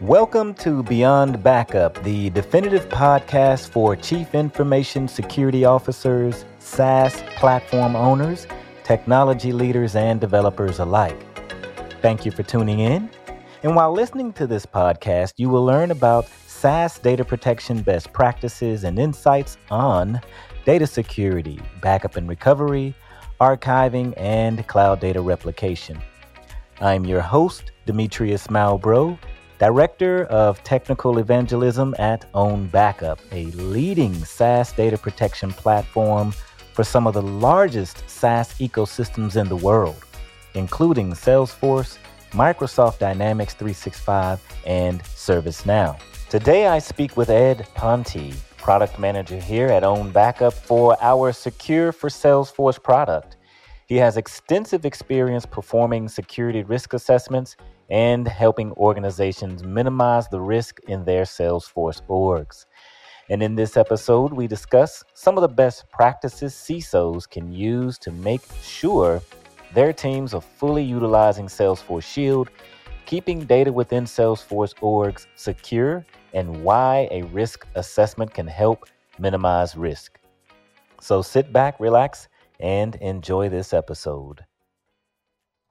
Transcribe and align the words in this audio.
Welcome 0.00 0.54
to 0.54 0.82
Beyond 0.82 1.42
Backup, 1.42 2.02
the 2.04 2.30
definitive 2.30 2.88
podcast 2.88 3.68
for 3.68 3.94
Chief 3.94 4.34
Information 4.34 5.06
Security 5.06 5.66
Officers, 5.66 6.46
SaaS 6.58 7.22
platform 7.36 7.94
owners, 7.94 8.46
technology 8.82 9.52
leaders, 9.52 9.96
and 9.96 10.18
developers 10.18 10.78
alike. 10.78 11.22
Thank 12.00 12.24
you 12.24 12.32
for 12.32 12.42
tuning 12.42 12.80
in. 12.80 13.10
And 13.62 13.76
while 13.76 13.92
listening 13.92 14.32
to 14.34 14.46
this 14.46 14.64
podcast, 14.64 15.34
you 15.36 15.50
will 15.50 15.66
learn 15.66 15.90
about 15.90 16.26
SaaS 16.46 16.98
data 16.98 17.22
protection 17.22 17.82
best 17.82 18.10
practices 18.14 18.84
and 18.84 18.98
insights 18.98 19.58
on 19.70 20.18
data 20.64 20.86
security, 20.86 21.60
backup 21.82 22.16
and 22.16 22.26
recovery, 22.26 22.94
archiving, 23.38 24.14
and 24.16 24.66
cloud 24.66 24.98
data 24.98 25.20
replication. 25.20 26.00
I'm 26.80 27.04
your 27.04 27.20
host, 27.20 27.72
Demetrius 27.84 28.46
Malbrough 28.46 29.18
Director 29.60 30.24
of 30.30 30.64
Technical 30.64 31.18
Evangelism 31.18 31.94
at 31.98 32.24
Own 32.32 32.68
Backup, 32.68 33.20
a 33.30 33.44
leading 33.48 34.14
SaaS 34.14 34.72
data 34.72 34.96
protection 34.96 35.52
platform 35.52 36.32
for 36.72 36.82
some 36.82 37.06
of 37.06 37.12
the 37.12 37.20
largest 37.20 38.08
SaaS 38.08 38.54
ecosystems 38.54 39.38
in 39.38 39.50
the 39.50 39.56
world, 39.56 40.02
including 40.54 41.12
Salesforce, 41.12 41.98
Microsoft 42.30 43.00
Dynamics 43.00 43.52
365, 43.52 44.42
and 44.64 45.02
ServiceNow. 45.02 46.00
Today 46.30 46.68
I 46.68 46.78
speak 46.78 47.18
with 47.18 47.28
Ed 47.28 47.68
Ponte, 47.74 48.32
product 48.56 48.98
manager 48.98 49.38
here 49.38 49.66
at 49.66 49.84
Own 49.84 50.10
Backup 50.10 50.54
for 50.54 50.96
our 51.02 51.32
Secure 51.32 51.92
for 51.92 52.08
Salesforce 52.08 52.82
product. 52.82 53.36
He 53.88 53.96
has 53.96 54.16
extensive 54.16 54.86
experience 54.86 55.44
performing 55.44 56.08
security 56.08 56.62
risk 56.62 56.94
assessments 56.94 57.56
and 57.90 58.26
helping 58.26 58.72
organizations 58.72 59.64
minimize 59.64 60.28
the 60.28 60.40
risk 60.40 60.80
in 60.88 61.04
their 61.04 61.24
Salesforce 61.24 62.00
orgs. 62.08 62.66
And 63.28 63.42
in 63.42 63.54
this 63.54 63.76
episode, 63.76 64.32
we 64.32 64.46
discuss 64.46 65.04
some 65.14 65.36
of 65.36 65.42
the 65.42 65.48
best 65.48 65.88
practices 65.90 66.54
CISOs 66.54 67.28
can 67.28 67.52
use 67.52 67.98
to 67.98 68.10
make 68.10 68.42
sure 68.62 69.20
their 69.72 69.92
teams 69.92 70.34
are 70.34 70.40
fully 70.40 70.82
utilizing 70.82 71.46
Salesforce 71.46 72.02
Shield, 72.02 72.50
keeping 73.06 73.44
data 73.44 73.72
within 73.72 74.04
Salesforce 74.04 74.74
orgs 74.80 75.26
secure, 75.36 76.04
and 76.32 76.64
why 76.64 77.08
a 77.10 77.22
risk 77.26 77.66
assessment 77.76 78.32
can 78.34 78.46
help 78.46 78.88
minimize 79.18 79.76
risk. 79.76 80.18
So 81.00 81.22
sit 81.22 81.52
back, 81.52 81.78
relax, 81.78 82.28
and 82.58 82.96
enjoy 82.96 83.48
this 83.48 83.72
episode. 83.72 84.44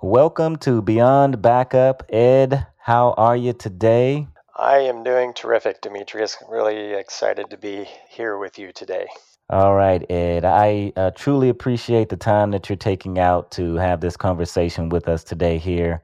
Welcome 0.02 0.55
to 0.59 0.81
Beyond 0.81 1.42
Backup. 1.42 2.03
Ed, 2.08 2.66
how 2.78 3.14
are 3.17 3.36
you 3.36 3.52
today? 3.52 4.28
I 4.55 4.78
am 4.78 5.03
doing 5.03 5.33
terrific, 5.33 5.81
Demetrius. 5.81 6.38
Really 6.47 6.94
excited 6.94 7.50
to 7.50 7.58
be 7.58 7.86
here 8.09 8.38
with 8.38 8.58
you 8.58 8.72
today. 8.72 9.08
All 9.50 9.75
right, 9.75 10.09
Ed. 10.09 10.45
I 10.45 10.94
uh, 10.95 11.11
truly 11.11 11.50
appreciate 11.50 12.08
the 12.08 12.16
time 12.16 12.52
that 12.52 12.70
you're 12.70 12.77
taking 12.77 13.20
out 13.20 13.52
to 13.52 13.75
have 13.75 14.00
this 14.00 14.16
conversation 14.16 14.88
with 14.88 15.09
us 15.09 15.22
today 15.22 15.58
here. 15.58 16.02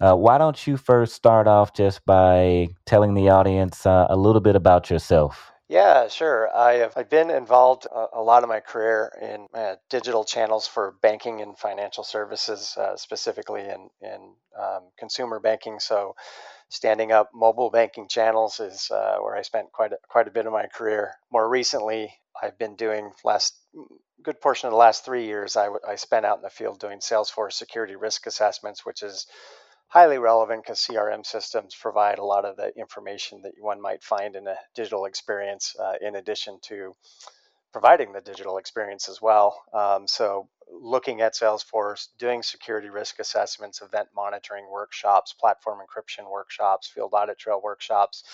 Uh, 0.00 0.14
why 0.14 0.38
don't 0.38 0.66
you 0.66 0.78
first 0.78 1.12
start 1.12 1.46
off 1.46 1.74
just 1.74 2.02
by 2.06 2.68
telling 2.86 3.12
the 3.12 3.28
audience 3.28 3.84
uh, 3.84 4.06
a 4.08 4.16
little 4.16 4.40
bit 4.40 4.56
about 4.56 4.88
yourself? 4.88 5.52
Yeah, 5.68 6.08
sure. 6.08 6.54
I 6.54 6.74
have 6.74 6.92
I've 6.96 7.08
been 7.08 7.30
involved 7.30 7.86
a, 7.86 8.06
a 8.14 8.22
lot 8.22 8.42
of 8.42 8.48
my 8.50 8.60
career 8.60 9.10
in 9.20 9.46
uh, 9.54 9.76
digital 9.88 10.24
channels 10.24 10.66
for 10.66 10.92
banking 11.00 11.40
and 11.40 11.56
financial 11.58 12.04
services, 12.04 12.76
uh, 12.76 12.96
specifically 12.96 13.62
in 13.62 13.88
in 14.02 14.34
um, 14.58 14.90
consumer 14.98 15.40
banking. 15.40 15.80
So, 15.80 16.16
standing 16.70 17.12
up 17.12 17.30
mobile 17.34 17.70
banking 17.70 18.08
channels 18.08 18.60
is 18.60 18.90
uh, 18.90 19.18
where 19.20 19.36
I 19.36 19.42
spent 19.42 19.72
quite 19.72 19.92
a, 19.92 19.98
quite 20.08 20.28
a 20.28 20.32
bit 20.32 20.46
of 20.46 20.52
my 20.52 20.66
career. 20.66 21.14
More 21.32 21.48
recently, 21.48 22.14
I've 22.42 22.58
been 22.58 22.76
doing 22.76 23.12
last 23.24 23.54
good 24.22 24.40
portion 24.40 24.68
of 24.68 24.72
the 24.72 24.78
last 24.78 25.04
three 25.04 25.26
years. 25.26 25.56
I, 25.56 25.68
I 25.86 25.96
spent 25.96 26.26
out 26.26 26.38
in 26.38 26.42
the 26.42 26.50
field 26.50 26.80
doing 26.80 27.00
Salesforce 27.00 27.52
security 27.54 27.96
risk 27.96 28.26
assessments, 28.26 28.84
which 28.86 29.02
is 29.02 29.26
highly 29.88 30.18
relevant 30.18 30.62
because 30.64 30.80
CRM 30.80 31.24
systems 31.24 31.74
provide 31.74 32.18
a 32.18 32.24
lot 32.24 32.44
of 32.44 32.56
the 32.56 32.72
information 32.76 33.42
that 33.42 33.52
one 33.58 33.80
might 33.80 34.02
find 34.02 34.36
in 34.36 34.46
a 34.46 34.56
digital 34.74 35.04
experience, 35.04 35.74
uh, 35.78 35.94
in 36.00 36.16
addition 36.16 36.58
to 36.62 36.94
providing 37.72 38.12
the 38.12 38.20
digital 38.20 38.58
experience 38.58 39.08
as 39.08 39.20
well. 39.20 39.62
Um, 39.72 40.06
so, 40.06 40.48
looking 40.70 41.20
at 41.20 41.34
Salesforce, 41.34 42.08
doing 42.18 42.42
security 42.42 42.88
risk 42.88 43.18
assessments, 43.18 43.82
event 43.82 44.08
monitoring 44.14 44.66
workshops, 44.70 45.32
platform 45.32 45.78
encryption 45.80 46.30
workshops, 46.30 46.88
field 46.88 47.12
audit 47.12 47.38
trail 47.38 47.60
workshops 47.62 48.24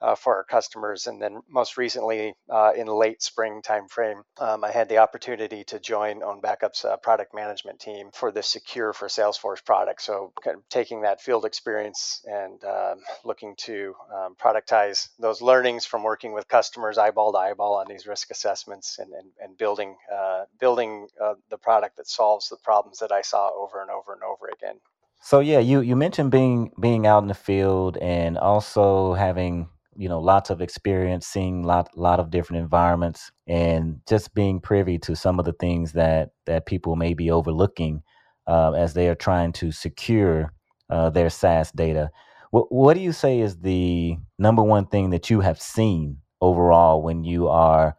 uh, 0.00 0.14
for 0.14 0.36
our 0.36 0.44
customers. 0.44 1.06
And 1.06 1.20
then 1.20 1.40
most 1.48 1.76
recently, 1.76 2.34
uh, 2.50 2.72
in 2.76 2.86
late 2.86 3.22
spring 3.22 3.62
timeframe, 3.62 4.22
um, 4.38 4.64
I 4.64 4.70
had 4.70 4.88
the 4.88 4.98
opportunity 4.98 5.64
to 5.64 5.78
join 5.78 6.22
Own 6.22 6.40
Backup's 6.40 6.84
uh, 6.84 6.96
product 6.96 7.34
management 7.34 7.80
team 7.80 8.10
for 8.12 8.30
the 8.30 8.42
Secure 8.42 8.92
for 8.92 9.08
Salesforce 9.08 9.64
product. 9.64 10.02
So 10.02 10.32
kind 10.42 10.56
of 10.56 10.68
taking 10.68 11.02
that 11.02 11.20
field 11.20 11.44
experience 11.44 12.24
and 12.26 12.62
um, 12.64 12.98
looking 13.24 13.54
to 13.58 13.94
um, 14.14 14.36
productize 14.36 15.08
those 15.18 15.40
learnings 15.40 15.86
from 15.86 16.02
working 16.02 16.32
with 16.32 16.48
customers 16.48 16.98
eyeball 16.98 17.32
to 17.32 17.38
eyeball 17.38 17.76
on 17.76 17.86
these 17.88 18.06
risk 18.06 18.30
assessments 18.30 18.98
and, 18.98 19.12
and, 19.12 19.30
and 19.40 19.58
building 19.58 19.96
uh, 20.12 20.44
building 20.60 21.08
uh, 21.22 21.34
the 21.50 21.58
product 21.58 21.96
that 21.96 22.08
solves 22.08 22.48
the 22.48 22.56
problems 22.62 22.98
that 22.98 23.12
I 23.12 23.22
saw 23.22 23.50
over 23.56 23.80
and 23.80 23.90
over 23.90 24.12
and 24.12 24.22
over 24.22 24.50
again. 24.52 24.76
So 25.22 25.40
yeah, 25.40 25.58
you 25.58 25.80
you 25.80 25.96
mentioned 25.96 26.30
being 26.30 26.72
being 26.78 27.06
out 27.06 27.22
in 27.22 27.28
the 27.28 27.34
field 27.34 27.96
and 27.96 28.38
also 28.38 29.14
having 29.14 29.68
you 29.96 30.08
know 30.08 30.20
lots 30.20 30.50
of 30.50 30.60
experience 30.60 31.26
seeing 31.26 31.62
lot 31.62 31.88
lot 31.96 32.20
of 32.20 32.30
different 32.30 32.62
environments 32.62 33.30
and 33.46 34.00
just 34.08 34.34
being 34.34 34.60
privy 34.60 34.98
to 34.98 35.16
some 35.16 35.38
of 35.38 35.44
the 35.44 35.52
things 35.54 35.92
that 35.92 36.30
that 36.46 36.66
people 36.66 36.96
may 36.96 37.14
be 37.14 37.30
overlooking 37.30 38.02
uh, 38.46 38.72
as 38.72 38.94
they 38.94 39.08
are 39.08 39.14
trying 39.14 39.52
to 39.52 39.72
secure 39.72 40.52
uh, 40.90 41.10
their 41.10 41.30
SaaS 41.30 41.72
data. 41.72 42.10
What, 42.50 42.72
what 42.72 42.94
do 42.94 43.00
you 43.00 43.12
say 43.12 43.40
is 43.40 43.58
the 43.58 44.16
number 44.38 44.62
one 44.62 44.86
thing 44.86 45.10
that 45.10 45.30
you 45.30 45.40
have 45.40 45.60
seen 45.60 46.18
overall 46.40 47.02
when 47.02 47.24
you 47.24 47.48
are 47.48 47.96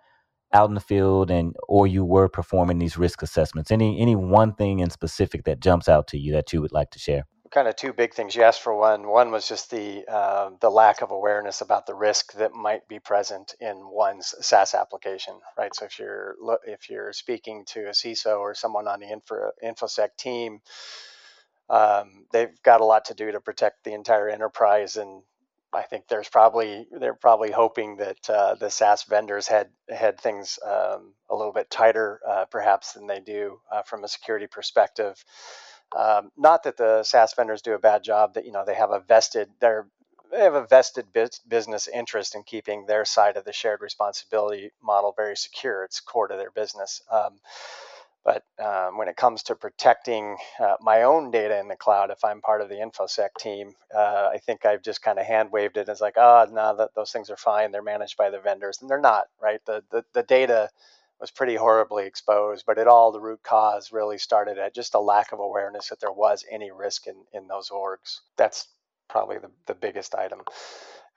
out 0.53 0.69
in 0.69 0.75
the 0.75 0.81
field 0.81 1.30
and 1.30 1.53
or 1.68 1.86
you 1.86 2.06
were 2.06 2.30
performing 2.30 2.80
these 2.80 2.97
risk 2.97 3.22
assessments? 3.22 3.72
Any 3.72 4.00
any 4.00 4.16
one 4.16 4.53
thing 4.53 4.80
in 4.80 4.90
specific 4.90 5.44
that 5.46 5.59
jumps 5.59 5.90
out 5.90 6.07
to 6.09 6.18
you 6.18 6.31
that 6.34 6.53
you 6.53 6.62
would 6.62 6.72
like 6.72 6.91
to 6.91 7.00
share? 7.00 7.24
Kind 7.52 7.68
of 7.68 7.75
two 7.75 7.94
big 7.94 8.13
things. 8.13 8.35
You 8.35 8.44
asked 8.44 8.62
for 8.62 8.75
one. 8.75 9.08
One 9.08 9.31
was 9.31 9.47
just 9.47 9.72
the 9.72 10.06
uh, 10.08 10.52
the 10.59 10.69
lack 10.69 11.02
of 11.02 11.12
awareness 11.12 11.62
about 11.62 11.85
the 11.85 11.96
risk 11.96 12.34
that 12.34 12.53
might 12.53 12.88
be 12.88 13.00
present 13.00 13.56
in 13.59 13.75
one's 13.90 14.34
SaaS 14.41 14.74
application, 14.74 15.35
right? 15.57 15.74
So 15.75 15.86
if 15.86 16.00
you're 16.00 16.36
if 16.66 16.90
you're 16.90 17.13
speaking 17.13 17.66
to 17.68 17.88
a 17.88 17.91
CISO 17.91 18.40
or 18.40 18.56
someone 18.56 18.88
on 18.88 19.00
the 19.00 19.07
info, 19.07 19.52
infosec 19.63 20.09
team, 20.18 20.62
um, 21.69 22.25
they've 22.31 22.62
got 22.63 22.81
a 22.81 22.86
lot 22.86 23.06
to 23.06 23.13
do 23.13 23.31
to 23.31 23.40
protect 23.40 23.84
the 23.84 23.94
entire 23.94 24.30
enterprise, 24.30 24.96
and 24.97 25.22
I 25.74 25.84
think 25.84 26.07
there's 26.07 26.30
probably 26.30 26.88
they're 26.91 27.13
probably 27.13 27.52
hoping 27.52 27.97
that 27.97 28.30
uh, 28.30 28.56
the 28.56 28.69
SaaS 28.69 29.03
vendors 29.03 29.47
had 29.47 29.69
had 29.90 30.19
things 30.19 30.59
um, 30.66 31.13
a 31.30 31.36
little 31.36 31.53
bit 31.53 31.69
tighter, 31.69 32.22
uh, 32.28 32.46
perhaps, 32.46 32.94
than 32.94 33.07
they 33.07 33.19
do 33.19 33.59
uh, 33.72 33.81
from 33.84 34.03
a 34.03 34.07
security 34.07 34.47
perspective. 34.47 35.24
Um, 35.96 36.31
not 36.38 36.64
that 36.64 36.78
the 36.78 37.03
SaaS 37.03 37.34
vendors 37.34 37.62
do 37.62 37.74
a 37.74 37.80
bad 37.80 38.03
job. 38.03 38.34
That 38.34 38.46
you 38.46 38.52
know 38.52 38.64
they 38.66 38.75
have 38.75 38.92
a 38.92 39.00
vested 39.00 39.50
they're 39.59 39.88
they 40.31 40.40
have 40.42 40.56
a 40.56 40.68
vested 40.68 41.06
business 41.48 41.88
interest 41.88 42.36
in 42.36 42.44
keeping 42.44 42.86
their 42.86 43.06
side 43.06 43.38
of 43.38 43.46
the 43.46 43.53
shared 43.53 43.81
responsibility 43.81 44.72
model 44.84 45.14
very 45.16 45.38
secure. 45.38 45.84
It's 45.84 46.00
core 46.02 46.28
to 46.28 46.36
their 46.36 46.52
business. 46.52 47.02
Um, 47.12 47.40
but 48.25 48.44
um, 48.59 48.98
when 48.98 49.08
it 49.08 49.16
comes 49.16 49.44
to 49.44 49.56
protecting 49.56 50.38
uh, 50.59 50.75
my 50.81 51.03
own 51.03 51.31
data 51.31 51.58
in 51.59 51.70
the 51.70 51.78
cloud, 51.78 52.12
if 52.12 52.25
I'm 52.25 52.42
part 52.42 52.62
of 52.62 52.68
the 52.69 52.75
InfoSec 52.75 53.30
team, 53.40 53.74
uh, 53.96 54.30
I 54.34 54.38
think 54.40 54.66
I've 54.66 54.84
just 54.84 55.02
kind 55.02 55.18
of 55.18 55.25
hand 55.25 55.51
waved 55.51 55.78
it 55.78 55.88
as 55.89 56.01
like, 56.01 56.16
oh, 56.18 56.45
no, 56.51 56.75
that, 56.75 56.94
those 56.94 57.12
things 57.12 57.30
are 57.30 57.38
fine. 57.38 57.72
They're 57.72 57.81
managed 57.81 58.18
by 58.18 58.30
the 58.30 58.39
vendors. 58.39 58.80
And 58.81 58.89
they're 58.89 59.00
not, 59.00 59.28
right? 59.42 59.62
The, 59.66 59.84
the, 59.92 60.04
the 60.13 60.24
data 60.24 60.69
was 61.19 61.31
pretty 61.31 61.56
horribly 61.56 62.06
exposed, 62.06 62.66
but 62.66 62.78
it 62.78 62.88
all 62.88 63.12
the 63.12 63.19
root 63.19 63.42
cause 63.44 63.92
really 63.92 64.18
started 64.18 64.58
at 64.58 64.75
just 64.75 64.96
a 64.96 65.00
lack 65.00 65.31
of 65.31 65.40
awareness 65.40 65.90
that 65.90 66.00
there 66.00 66.12
was 66.12 66.46
any 66.52 66.72
risk 66.72 67.08
in, 67.08 67.16
in 67.34 67.48
those 67.48 67.69
orgs. 67.69 68.19
That's 68.38 68.68
probably 69.10 69.38
the, 69.38 69.52
the 69.66 69.75
biggest 69.75 70.16
item. 70.16 70.42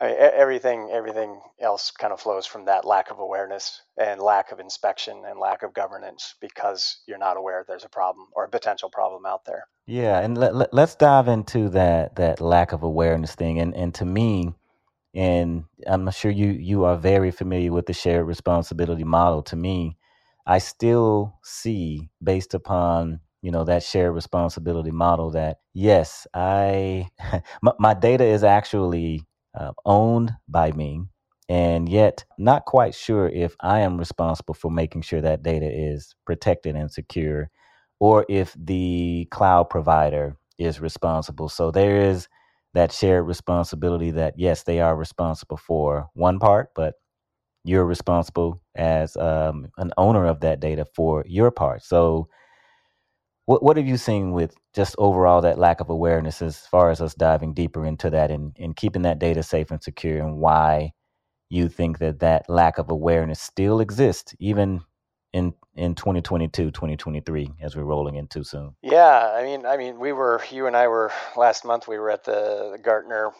I 0.00 0.06
mean, 0.06 0.16
everything 0.18 0.88
everything 0.90 1.42
else 1.60 1.90
kind 1.90 2.12
of 2.12 2.20
flows 2.20 2.46
from 2.46 2.64
that 2.64 2.86
lack 2.86 3.10
of 3.10 3.18
awareness 3.18 3.82
and 3.98 4.20
lack 4.20 4.50
of 4.50 4.58
inspection 4.58 5.24
and 5.26 5.38
lack 5.38 5.62
of 5.62 5.74
governance 5.74 6.34
because 6.40 7.02
you're 7.06 7.18
not 7.18 7.36
aware 7.36 7.64
there's 7.68 7.84
a 7.84 7.90
problem 7.90 8.28
or 8.32 8.44
a 8.44 8.48
potential 8.48 8.88
problem 8.88 9.26
out 9.26 9.44
there. 9.44 9.64
Yeah, 9.86 10.20
and 10.20 10.38
let, 10.38 10.54
let, 10.54 10.72
let's 10.72 10.94
dive 10.94 11.28
into 11.28 11.68
that 11.70 12.16
that 12.16 12.40
lack 12.40 12.72
of 12.72 12.82
awareness 12.82 13.34
thing. 13.34 13.58
And 13.60 13.74
and 13.74 13.94
to 13.96 14.06
me, 14.06 14.54
and 15.14 15.64
I'm 15.86 16.10
sure 16.10 16.30
you 16.30 16.48
you 16.48 16.84
are 16.84 16.96
very 16.96 17.30
familiar 17.30 17.72
with 17.72 17.86
the 17.86 17.92
shared 17.92 18.26
responsibility 18.26 19.04
model. 19.04 19.42
To 19.44 19.56
me, 19.56 19.96
I 20.46 20.58
still 20.58 21.34
see 21.42 22.10
based 22.22 22.54
upon 22.54 23.20
you 23.42 23.50
know 23.50 23.64
that 23.64 23.82
shared 23.82 24.14
responsibility 24.14 24.90
model 24.92 25.30
that 25.32 25.58
yes, 25.74 26.26
I 26.34 27.08
my, 27.62 27.72
my 27.78 27.94
data 27.94 28.24
is 28.24 28.44
actually 28.44 29.26
uh, 29.58 29.72
owned 29.84 30.32
by 30.48 30.72
me, 30.72 31.02
and 31.48 31.88
yet 31.88 32.24
not 32.38 32.64
quite 32.66 32.94
sure 32.94 33.28
if 33.28 33.56
I 33.60 33.80
am 33.80 33.98
responsible 33.98 34.54
for 34.54 34.70
making 34.70 35.02
sure 35.02 35.20
that 35.20 35.42
data 35.42 35.68
is 35.70 36.14
protected 36.24 36.76
and 36.76 36.90
secure, 36.90 37.50
or 37.98 38.26
if 38.28 38.54
the 38.58 39.26
cloud 39.32 39.70
provider 39.70 40.36
is 40.58 40.80
responsible. 40.80 41.48
So 41.48 41.70
there 41.72 42.00
is 42.00 42.28
that 42.74 42.92
shared 42.92 43.26
responsibility 43.26 44.10
that 44.12 44.34
yes, 44.38 44.62
they 44.64 44.80
are 44.80 44.96
responsible 44.96 45.56
for 45.56 46.08
one 46.14 46.38
part, 46.38 46.70
but 46.74 46.94
you're 47.64 47.84
responsible 47.84 48.62
as 48.76 49.16
um, 49.16 49.68
an 49.78 49.92
owner 49.98 50.26
of 50.26 50.40
that 50.40 50.60
data 50.60 50.84
for 50.94 51.24
your 51.26 51.50
part. 51.50 51.82
So 51.84 52.28
what 53.46 53.62
what 53.62 53.76
have 53.76 53.86
you 53.86 53.96
seen 53.96 54.32
with 54.32 54.54
just 54.74 54.94
overall 54.98 55.40
that 55.40 55.58
lack 55.58 55.80
of 55.80 55.90
awareness 55.90 56.42
as 56.42 56.58
far 56.66 56.90
as 56.90 57.00
us 57.00 57.14
diving 57.14 57.54
deeper 57.54 57.84
into 57.84 58.10
that 58.10 58.30
and, 58.30 58.56
and 58.58 58.76
keeping 58.76 59.02
that 59.02 59.18
data 59.18 59.42
safe 59.42 59.70
and 59.70 59.82
secure 59.82 60.18
and 60.24 60.38
why 60.38 60.92
you 61.50 61.68
think 61.68 61.98
that 61.98 62.20
that 62.20 62.48
lack 62.48 62.78
of 62.78 62.90
awareness 62.90 63.40
still 63.40 63.80
exists 63.80 64.34
even 64.40 64.80
in 65.32 65.54
in 65.76 65.94
2022 65.94 66.70
2023 66.70 67.52
as 67.60 67.76
we're 67.76 67.84
rolling 67.84 68.16
into 68.16 68.42
soon 68.42 68.74
yeah 68.82 69.32
i 69.34 69.42
mean 69.42 69.64
i 69.64 69.76
mean 69.76 69.98
we 69.98 70.12
were 70.12 70.42
you 70.50 70.66
and 70.66 70.76
i 70.76 70.88
were 70.88 71.12
last 71.36 71.64
month 71.64 71.86
we 71.86 71.98
were 71.98 72.10
at 72.10 72.24
the, 72.24 72.70
the 72.72 72.78
gartner 72.82 73.30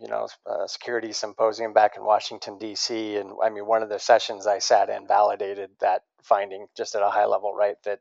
you 0.00 0.08
know 0.08 0.28
uh, 0.46 0.66
security 0.66 1.12
symposium 1.12 1.72
back 1.72 1.96
in 1.96 2.04
washington 2.04 2.58
d.c 2.58 3.16
and 3.16 3.30
i 3.42 3.50
mean 3.50 3.66
one 3.66 3.82
of 3.82 3.88
the 3.88 3.98
sessions 3.98 4.46
i 4.46 4.58
sat 4.58 4.88
in 4.88 5.06
validated 5.06 5.70
that 5.80 6.02
finding 6.22 6.66
just 6.76 6.94
at 6.94 7.02
a 7.02 7.10
high 7.10 7.26
level 7.26 7.52
right 7.54 7.76
that 7.84 8.00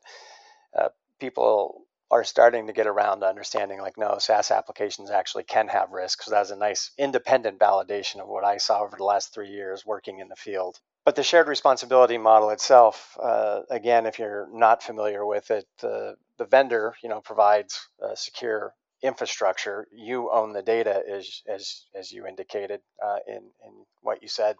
uh, 0.78 0.90
people 1.20 1.86
are 2.12 2.24
starting 2.24 2.68
to 2.68 2.74
get 2.74 2.88
around 2.88 3.22
to 3.22 3.28
understanding 3.28 3.82
like 3.82 3.98
no 3.98 4.18
SaaS 4.20 4.52
applications 4.52 5.10
actually 5.10 5.44
can 5.44 5.68
have 5.68 5.92
risks. 5.92 6.26
So 6.26 6.32
that 6.32 6.40
was 6.40 6.52
a 6.52 6.56
nice 6.56 6.92
independent 6.98 7.60
validation 7.60 8.20
of 8.20 8.28
what 8.28 8.44
I 8.44 8.58
saw 8.58 8.84
over 8.84 8.96
the 8.96 9.04
last 9.04 9.34
three 9.34 9.50
years 9.50 9.86
working 9.86 10.20
in 10.20 10.30
the 10.30 10.36
field. 10.36 10.80
But 11.06 11.16
the 11.16 11.24
shared 11.24 11.48
responsibility 11.48 12.18
model 12.18 12.50
itself, 12.50 13.18
uh, 13.22 13.62
again, 13.70 14.08
if 14.08 14.20
you're 14.20 14.48
not 14.52 14.84
familiar 14.84 15.26
with 15.26 15.52
it, 15.52 15.68
the 15.80 16.16
the 16.38 16.46
vendor 16.46 16.96
you 17.04 17.10
know 17.10 17.22
provides 17.22 17.90
secure 18.16 18.74
infrastructure. 19.04 19.88
You 19.92 20.32
own 20.32 20.54
the 20.54 20.64
data, 20.64 21.04
as 21.10 21.44
as 21.48 21.86
as 21.96 22.12
you 22.12 22.26
indicated 22.28 22.82
uh, 23.04 23.20
in 23.28 23.38
in 23.66 23.86
what 24.02 24.22
you 24.24 24.28
said. 24.28 24.58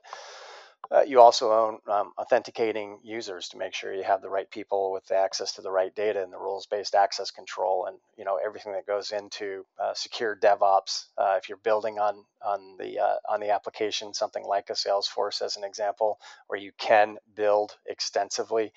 Uh, 0.92 1.02
you 1.02 1.20
also 1.20 1.52
own 1.52 1.80
um, 1.88 2.12
authenticating 2.18 3.00
users 3.04 3.50
to 3.50 3.58
make 3.58 3.74
sure 3.74 3.94
you 3.94 4.04
have 4.04 4.22
the 4.22 4.30
right 4.30 4.50
people 4.50 4.92
with 4.92 5.12
access 5.12 5.54
to 5.54 5.62
the 5.62 5.72
right 5.72 5.96
data 5.96 6.22
and 6.24 6.32
the 6.32 6.38
rules-based 6.38 6.96
access 6.96 7.32
control, 7.32 7.86
and 7.86 7.98
you 8.18 8.26
know 8.26 8.40
everything 8.44 8.74
that 8.74 8.86
goes 8.86 9.12
into 9.12 9.66
uh, 9.80 9.94
secure 9.94 10.36
DevOps. 10.36 11.06
Uh, 11.18 11.36
if 11.38 11.50
you're 11.50 11.58
building 11.58 12.00
on 12.00 12.24
on 12.46 12.78
the 12.80 13.00
uh, 13.00 13.16
on 13.30 13.40
the 13.40 13.50
application, 13.52 14.14
something 14.14 14.46
like 14.46 14.70
a 14.70 14.74
Salesforce, 14.74 15.42
as 15.42 15.58
an 15.58 15.64
example, 15.64 16.20
where 16.48 16.60
you 16.60 16.72
can 16.78 17.18
build 17.36 17.78
extensively. 17.86 18.72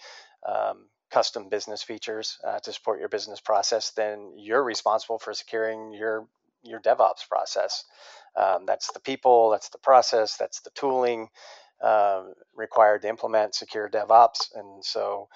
Um, 0.46 0.86
custom 1.10 1.48
business 1.48 1.82
features 1.82 2.38
uh, 2.46 2.58
to 2.60 2.72
support 2.72 3.00
your 3.00 3.08
business 3.08 3.40
process, 3.40 3.90
then 3.92 4.34
you're 4.36 4.62
responsible 4.62 5.18
for 5.18 5.32
securing 5.32 5.92
your 5.92 6.26
your 6.62 6.80
DevOps 6.80 7.28
process. 7.28 7.84
Um, 8.36 8.66
that's 8.66 8.92
the 8.92 9.00
people, 9.00 9.50
that's 9.50 9.70
the 9.70 9.78
process, 9.78 10.36
that's 10.36 10.60
the 10.60 10.70
tooling, 10.70 11.28
um, 11.82 12.34
required 12.54 13.02
to 13.02 13.08
implement 13.08 13.54
secure 13.54 13.88
DevOps. 13.88 14.48
And 14.54 14.84
so, 14.84 15.28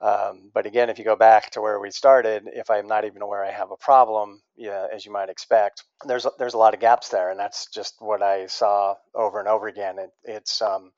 um, 0.00 0.50
but 0.52 0.66
again, 0.66 0.90
if 0.90 0.98
you 0.98 1.04
go 1.04 1.16
back 1.16 1.50
to 1.52 1.60
where 1.60 1.80
we 1.80 1.90
started, 1.90 2.44
if 2.52 2.70
I'm 2.70 2.86
not 2.86 3.04
even 3.04 3.22
aware 3.22 3.44
I 3.44 3.50
have 3.50 3.70
a 3.70 3.76
problem, 3.76 4.42
yeah, 4.56 4.86
as 4.92 5.04
you 5.04 5.12
might 5.12 5.28
expect, 5.28 5.84
there's 6.06 6.26
there's 6.38 6.54
a 6.54 6.58
lot 6.58 6.74
of 6.74 6.80
gaps 6.80 7.08
there, 7.08 7.30
and 7.30 7.38
that's 7.38 7.66
just 7.70 7.96
what 7.98 8.22
I 8.22 8.46
saw 8.46 8.94
over 9.14 9.38
and 9.38 9.48
over 9.48 9.66
again. 9.66 9.98
It, 9.98 10.10
it's 10.24 10.62
um, 10.62 10.92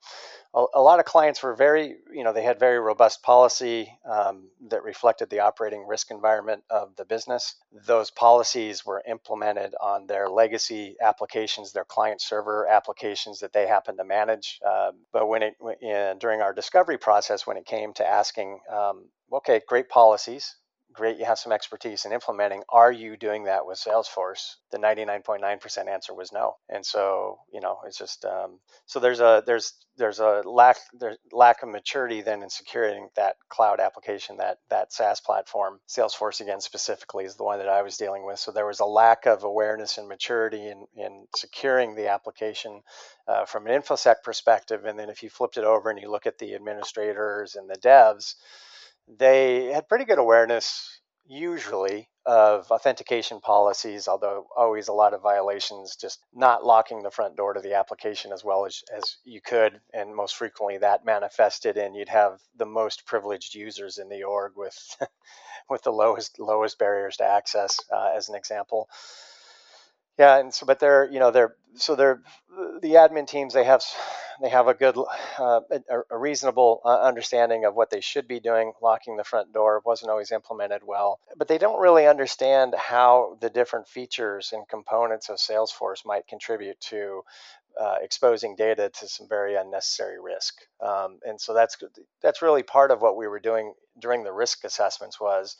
a, 0.53 0.65
a, 0.75 0.81
lot 0.81 0.99
of 0.99 1.05
clients 1.05 1.41
were 1.43 1.55
very, 1.55 1.95
you 2.13 2.23
know, 2.23 2.33
they 2.33 2.43
had 2.43 2.59
very 2.59 2.79
robust 2.79 3.23
policy 3.23 3.91
um, 4.09 4.49
that 4.69 4.83
reflected 4.83 5.29
the 5.29 5.39
operating 5.39 5.85
risk 5.87 6.11
environment 6.11 6.63
of 6.69 6.95
the 6.95 7.05
business. 7.05 7.55
Those 7.85 8.11
policies 8.11 8.85
were 8.85 9.03
implemented 9.07 9.75
on 9.81 10.07
their 10.07 10.29
legacy 10.29 10.95
applications, 11.01 11.71
their 11.71 11.85
client 11.85 12.21
server 12.21 12.67
applications 12.67 13.39
that 13.39 13.53
they 13.53 13.67
happen 13.67 13.97
to 13.97 14.03
manage. 14.03 14.59
Uh, 14.65 14.91
but 15.11 15.27
when 15.27 15.43
it 15.43 15.55
in, 15.81 16.17
during 16.19 16.41
our 16.41 16.53
discovery 16.53 16.97
process, 16.97 17.45
when 17.45 17.57
it 17.57 17.65
came 17.65 17.93
to 17.93 18.07
asking, 18.07 18.59
um, 18.71 19.05
okay, 19.31 19.61
great 19.67 19.89
policies, 19.89 20.55
great 20.97 21.17
you 21.17 21.25
have 21.25 21.39
some 21.39 21.51
expertise 21.51 22.05
in 22.05 22.11
implementing. 22.11 22.63
Are 22.69 22.91
you 22.91 23.15
doing 23.15 23.45
that 23.45 23.65
with 23.65 23.77
salesforce? 23.77 24.55
The 24.71 24.79
99.9% 24.79 25.87
answer 25.87 26.13
was 26.13 26.33
no. 26.33 26.55
And 26.67 26.85
so 26.85 27.39
you 27.53 27.61
know 27.61 27.79
it's 27.85 27.97
just 27.97 28.25
um, 28.25 28.59
so 28.87 28.99
there's 28.99 29.19
a 29.19 29.43
there's 29.45 29.73
there's 29.97 30.19
a 30.19 30.41
lack 30.45 30.77
there's 30.99 31.17
lack 31.31 31.63
of 31.63 31.69
maturity 31.69 32.21
then 32.21 32.43
in 32.43 32.49
securing 32.49 33.09
that 33.15 33.35
cloud 33.49 33.79
application 33.79 34.37
that 34.37 34.57
that 34.69 34.91
saas 34.91 35.21
platform. 35.21 35.79
Salesforce 35.87 36.41
again 36.41 36.61
specifically 36.61 37.25
is 37.25 37.35
the 37.35 37.43
one 37.43 37.59
that 37.59 37.69
i 37.69 37.81
was 37.83 37.97
dealing 37.97 38.25
with. 38.25 38.39
So 38.39 38.51
there 38.51 38.65
was 38.65 38.79
a 38.79 38.85
lack 38.85 39.25
of 39.27 39.43
awareness 39.43 39.97
and 39.97 40.07
maturity 40.07 40.67
in 40.67 40.87
in 40.95 41.27
securing 41.35 41.95
the 41.95 42.09
application 42.09 42.81
uh, 43.27 43.45
from 43.45 43.67
an 43.67 43.79
infosec 43.79 44.15
perspective. 44.23 44.85
And 44.85 44.97
then 44.97 45.09
if 45.09 45.21
you 45.21 45.29
flipped 45.29 45.57
it 45.57 45.63
over 45.63 45.89
and 45.89 45.99
you 46.01 46.09
look 46.09 46.25
at 46.25 46.39
the 46.39 46.55
administrators 46.55 47.55
and 47.55 47.69
the 47.69 47.77
devs 47.77 48.35
they 49.07 49.65
had 49.65 49.87
pretty 49.87 50.05
good 50.05 50.19
awareness 50.19 50.99
usually 51.27 52.09
of 52.25 52.69
authentication 52.71 53.39
policies, 53.39 54.07
although 54.07 54.47
always 54.55 54.89
a 54.89 54.93
lot 54.93 55.13
of 55.13 55.21
violations, 55.21 55.95
just 55.95 56.19
not 56.33 56.65
locking 56.65 57.01
the 57.01 57.11
front 57.11 57.35
door 57.37 57.53
to 57.53 57.61
the 57.61 57.73
application 57.73 58.33
as 58.33 58.43
well 58.43 58.65
as, 58.65 58.83
as 58.95 59.17
you 59.23 59.39
could. 59.41 59.79
And 59.93 60.15
most 60.15 60.35
frequently 60.35 60.77
that 60.79 61.05
manifested 61.05 61.77
in 61.77 61.95
you'd 61.95 62.09
have 62.09 62.39
the 62.57 62.65
most 62.65 63.05
privileged 63.05 63.55
users 63.55 63.97
in 63.97 64.09
the 64.09 64.23
org 64.23 64.53
with 64.55 64.77
with 65.69 65.83
the 65.83 65.91
lowest 65.91 66.39
lowest 66.39 66.77
barriers 66.79 67.17
to 67.17 67.25
access, 67.25 67.77
uh, 67.91 68.11
as 68.15 68.29
an 68.29 68.35
example. 68.35 68.89
Yeah, 70.17 70.39
and 70.39 70.53
so 70.53 70.65
but 70.65 70.79
they're 70.79 71.09
you 71.11 71.19
know 71.19 71.31
they're 71.31 71.55
so 71.75 71.95
they're 71.95 72.21
the 72.81 72.93
admin 72.93 73.27
teams 73.27 73.53
they 73.53 73.63
have 73.65 73.83
they 74.41 74.49
have 74.49 74.67
a 74.67 74.73
good 74.73 74.97
uh, 75.39 75.61
a, 75.71 75.99
a, 76.09 76.17
reasonable 76.17 76.81
uh, 76.85 77.01
understanding 77.01 77.65
of 77.65 77.75
what 77.75 77.91
they 77.91 78.01
should 78.01 78.27
be 78.27 78.39
doing. 78.39 78.73
Locking 78.81 79.17
the 79.17 79.23
front 79.23 79.53
door 79.53 79.81
wasn't 79.85 80.09
always 80.09 80.31
implemented 80.31 80.81
well, 80.85 81.19
but 81.37 81.47
they 81.47 81.59
don't 81.59 81.79
really 81.79 82.07
understand 82.07 82.73
how 82.75 83.37
the 83.41 83.49
different 83.49 83.87
features 83.87 84.51
and 84.53 84.67
components 84.67 85.29
of 85.29 85.37
Salesforce 85.37 86.05
might 86.05 86.27
contribute 86.27 86.79
to 86.81 87.21
uh, 87.79 87.95
exposing 88.01 88.55
data 88.55 88.89
to 88.89 89.07
some 89.07 89.27
very 89.27 89.55
unnecessary 89.55 90.19
risk. 90.19 90.55
Um, 90.81 91.19
and 91.27 91.39
so 91.39 91.53
that's 91.53 91.77
that's 92.23 92.41
really 92.41 92.63
part 92.63 92.89
of 92.89 93.01
what 93.01 93.17
we 93.17 93.27
were 93.27 93.39
doing 93.39 93.73
during 93.99 94.23
the 94.23 94.33
risk 94.33 94.63
assessments 94.63 95.19
was 95.21 95.57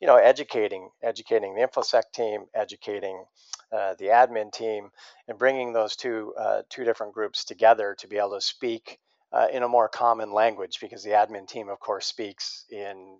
you 0.00 0.06
know, 0.06 0.16
educating, 0.16 0.90
educating 1.02 1.54
the 1.54 1.60
infosec 1.66 2.04
team, 2.14 2.44
educating 2.54 3.24
uh, 3.72 3.94
the 3.98 4.06
admin 4.06 4.52
team, 4.52 4.90
and 5.26 5.38
bringing 5.38 5.72
those 5.72 5.96
two 5.96 6.34
uh, 6.38 6.62
two 6.68 6.84
different 6.84 7.14
groups 7.14 7.44
together 7.44 7.94
to 7.98 8.08
be 8.08 8.16
able 8.16 8.34
to 8.34 8.40
speak 8.40 8.98
uh, 9.32 9.46
in 9.52 9.62
a 9.62 9.68
more 9.68 9.88
common 9.88 10.32
language. 10.32 10.78
Because 10.80 11.02
the 11.02 11.10
admin 11.10 11.46
team, 11.46 11.68
of 11.68 11.80
course, 11.80 12.06
speaks 12.06 12.64
in 12.70 13.18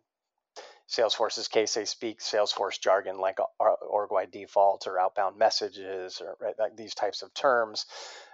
Salesforce's 0.88 1.48
case, 1.48 1.74
they 1.74 1.84
speak 1.84 2.20
Salesforce 2.20 2.80
jargon 2.80 3.18
like 3.18 3.38
org-wide 3.60 4.30
default 4.30 4.86
or 4.86 4.98
outbound 4.98 5.36
messages 5.36 6.22
or 6.22 6.36
right, 6.40 6.58
like 6.58 6.76
these 6.76 6.94
types 6.94 7.22
of 7.22 7.32
terms. 7.34 7.84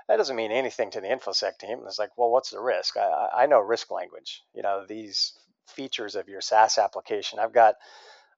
That 0.07 0.19
doesn't 0.19 0.37
mean 0.37 0.53
anything 0.53 0.91
to 0.93 1.01
the 1.01 1.09
infosec 1.09 1.59
team. 1.59 1.81
It's 1.87 1.99
like, 1.99 2.17
well, 2.17 2.31
what's 2.31 2.51
the 2.51 2.61
risk? 2.61 2.97
I, 2.97 3.29
I 3.35 3.47
know 3.47 3.59
risk 3.59 3.91
language. 3.91 4.43
You 4.55 4.63
know, 4.63 4.85
these 4.87 5.33
features 5.67 6.15
of 6.15 6.29
your 6.29 6.41
SaaS 6.41 6.79
application. 6.79 7.39
I've 7.41 7.53
got 7.53 7.75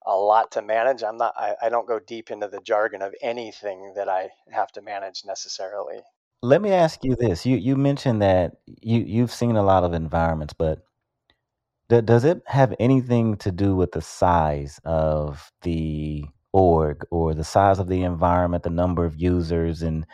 a 0.06 0.16
lot 0.16 0.52
to 0.52 0.62
manage. 0.62 1.02
I'm 1.02 1.16
not. 1.16 1.34
I, 1.36 1.54
I 1.62 1.68
don't 1.68 1.88
go 1.88 1.98
deep 1.98 2.30
into 2.30 2.48
the 2.48 2.60
jargon 2.60 3.02
of 3.02 3.14
anything 3.20 3.94
that 3.96 4.08
I 4.08 4.30
have 4.50 4.70
to 4.72 4.82
manage 4.82 5.24
necessarily. 5.26 6.00
Let 6.42 6.62
me 6.62 6.70
ask 6.70 7.02
you 7.02 7.16
this: 7.16 7.44
you 7.44 7.56
you 7.56 7.76
mentioned 7.76 8.22
that 8.22 8.58
you 8.66 9.00
you've 9.00 9.32
seen 9.32 9.56
a 9.56 9.64
lot 9.64 9.84
of 9.84 9.92
environments, 9.92 10.54
but 10.54 10.84
does 11.88 12.24
it 12.24 12.42
have 12.46 12.74
anything 12.78 13.36
to 13.38 13.52
do 13.52 13.76
with 13.76 13.92
the 13.92 14.02
size 14.02 14.80
of 14.84 15.52
the 15.62 16.24
org 16.52 17.04
or 17.10 17.34
the 17.34 17.44
size 17.44 17.78
of 17.78 17.88
the 17.88 18.02
environment, 18.02 18.64
the 18.64 18.70
number 18.70 19.04
of 19.04 19.20
users, 19.20 19.82
and 19.82 20.06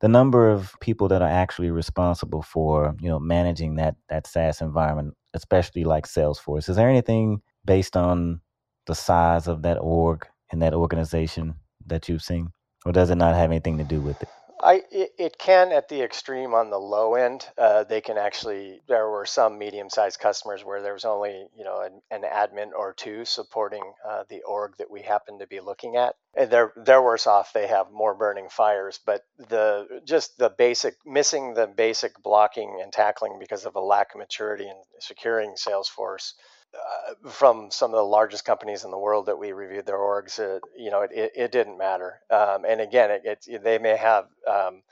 the 0.00 0.08
number 0.08 0.50
of 0.50 0.74
people 0.80 1.08
that 1.08 1.22
are 1.22 1.28
actually 1.28 1.70
responsible 1.70 2.42
for 2.42 2.94
you 3.00 3.08
know 3.08 3.18
managing 3.18 3.76
that 3.76 3.96
that 4.08 4.28
SaaS 4.28 4.60
environment, 4.60 5.14
especially 5.34 5.82
like 5.82 6.06
Salesforce? 6.06 6.68
Is 6.68 6.76
there 6.76 6.88
anything 6.88 7.42
based 7.64 7.96
on 7.96 8.40
the 8.86 8.94
size 8.94 9.46
of 9.46 9.62
that 9.62 9.78
org 9.80 10.26
and 10.50 10.62
that 10.62 10.74
organization 10.74 11.54
that 11.86 12.08
you've 12.08 12.22
seen, 12.22 12.52
or 12.84 12.92
does 12.92 13.10
it 13.10 13.16
not 13.16 13.34
have 13.34 13.50
anything 13.50 13.78
to 13.78 13.84
do 13.84 14.00
with 14.00 14.20
it? 14.22 14.28
I 14.62 14.82
it, 14.90 15.12
it 15.18 15.38
can 15.38 15.72
at 15.72 15.88
the 15.88 16.02
extreme 16.02 16.54
on 16.54 16.70
the 16.70 16.78
low 16.78 17.14
end. 17.14 17.46
Uh, 17.56 17.84
they 17.84 18.00
can 18.00 18.18
actually. 18.18 18.80
There 18.88 19.08
were 19.08 19.26
some 19.26 19.58
medium-sized 19.58 20.18
customers 20.20 20.64
where 20.64 20.82
there 20.82 20.92
was 20.92 21.04
only 21.04 21.46
you 21.56 21.64
know 21.64 21.80
an, 21.80 22.00
an 22.10 22.22
admin 22.22 22.70
or 22.76 22.92
two 22.92 23.24
supporting 23.24 23.82
uh, 24.08 24.24
the 24.28 24.42
org 24.42 24.76
that 24.78 24.90
we 24.90 25.02
happen 25.02 25.38
to 25.38 25.46
be 25.46 25.60
looking 25.60 25.96
at. 25.96 26.14
And 26.36 26.50
they're 26.50 26.72
they're 26.76 27.02
worse 27.02 27.26
off. 27.26 27.52
They 27.52 27.66
have 27.68 27.90
more 27.90 28.14
burning 28.14 28.48
fires. 28.50 29.00
But 29.04 29.24
the 29.38 30.02
just 30.04 30.36
the 30.38 30.50
basic 30.50 30.96
missing 31.06 31.54
the 31.54 31.66
basic 31.66 32.22
blocking 32.22 32.80
and 32.82 32.92
tackling 32.92 33.38
because 33.38 33.64
of 33.64 33.76
a 33.76 33.80
lack 33.80 34.14
of 34.14 34.18
maturity 34.18 34.64
in 34.64 34.76
securing 35.00 35.54
Salesforce 35.54 36.32
uh, 36.74 37.28
from 37.30 37.70
some 37.70 37.90
of 37.90 37.96
the 37.96 38.04
largest 38.04 38.44
companies 38.44 38.84
in 38.84 38.90
the 38.90 38.98
world 38.98 39.26
that 39.26 39.38
we 39.38 39.52
reviewed 39.52 39.86
their 39.86 39.98
orgs, 39.98 40.38
uh, 40.38 40.60
you 40.76 40.90
know, 40.90 41.02
it, 41.02 41.10
it, 41.12 41.32
it, 41.34 41.52
didn't 41.52 41.76
matter. 41.76 42.20
Um, 42.30 42.64
and 42.64 42.80
again, 42.80 43.10
it, 43.10 43.44
it, 43.46 43.64
they 43.64 43.78
may 43.78 43.96
have. 43.96 44.26
Um, 44.46 44.82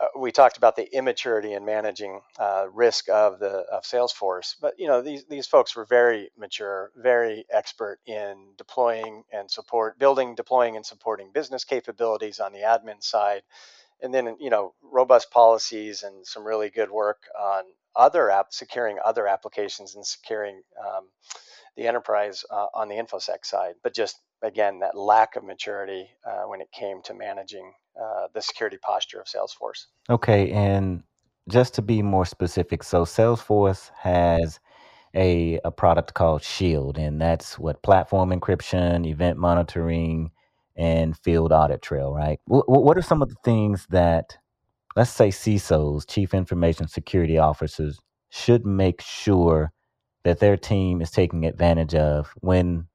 uh, 0.00 0.06
we 0.18 0.32
talked 0.32 0.56
about 0.56 0.74
the 0.74 0.94
immaturity 0.96 1.52
in 1.52 1.66
managing 1.66 2.20
uh, 2.38 2.66
risk 2.72 3.10
of 3.10 3.38
the 3.38 3.64
of 3.70 3.82
Salesforce, 3.82 4.54
but 4.60 4.72
you 4.78 4.86
know 4.86 5.02
these 5.02 5.26
these 5.26 5.46
folks 5.46 5.76
were 5.76 5.84
very 5.84 6.30
mature, 6.36 6.90
very 6.96 7.44
expert 7.50 7.98
in 8.06 8.52
deploying 8.56 9.22
and 9.32 9.50
support, 9.50 9.98
building, 9.98 10.34
deploying, 10.34 10.76
and 10.76 10.86
supporting 10.86 11.30
business 11.30 11.64
capabilities 11.64 12.40
on 12.40 12.52
the 12.52 12.60
admin 12.60 13.02
side, 13.02 13.42
and 14.00 14.14
then 14.14 14.34
you 14.40 14.48
know 14.48 14.72
robust 14.82 15.30
policies 15.30 16.02
and 16.02 16.26
some 16.26 16.44
really 16.44 16.70
good 16.70 16.90
work 16.90 17.24
on 17.38 17.64
other 17.96 18.30
app 18.30 18.46
securing 18.50 18.98
other 19.04 19.26
applications 19.26 19.94
and 19.94 20.06
securing 20.06 20.62
um, 20.80 21.08
the 21.76 21.86
enterprise 21.86 22.44
uh, 22.50 22.66
on 22.74 22.88
the 22.88 22.94
infosec 22.94 23.44
side 23.44 23.74
but 23.82 23.94
just 23.94 24.20
again 24.42 24.80
that 24.80 24.96
lack 24.96 25.36
of 25.36 25.44
maturity 25.44 26.08
uh, 26.26 26.42
when 26.42 26.60
it 26.60 26.70
came 26.72 27.02
to 27.02 27.14
managing 27.14 27.72
uh, 28.00 28.26
the 28.34 28.40
security 28.40 28.78
posture 28.78 29.20
of 29.20 29.26
salesforce. 29.26 29.86
Okay 30.10 30.50
and 30.52 31.02
just 31.48 31.74
to 31.74 31.82
be 31.82 32.02
more 32.02 32.24
specific 32.24 32.82
so 32.82 33.04
salesforce 33.04 33.90
has 33.98 34.60
a, 35.14 35.60
a 35.64 35.70
product 35.70 36.14
called 36.14 36.42
shield 36.42 36.98
and 36.98 37.20
that's 37.20 37.58
what 37.58 37.82
platform 37.82 38.30
encryption 38.30 39.06
event 39.06 39.38
monitoring 39.38 40.30
and 40.76 41.16
field 41.18 41.52
audit 41.52 41.82
trail 41.82 42.14
right? 42.14 42.40
What 42.46 42.96
are 42.96 43.02
some 43.02 43.20
of 43.20 43.28
the 43.28 43.36
things 43.44 43.86
that 43.90 44.38
let's 44.96 45.10
say 45.10 45.28
CISOs, 45.28 46.08
chief 46.08 46.34
information 46.34 46.88
security 46.88 47.38
officers, 47.38 47.98
should 48.30 48.64
make 48.66 49.00
sure 49.00 49.72
that 50.24 50.40
their 50.40 50.56
team 50.56 51.00
is 51.00 51.10
taking 51.10 51.44
advantage 51.44 51.94
of 51.94 52.32
when 52.40 52.86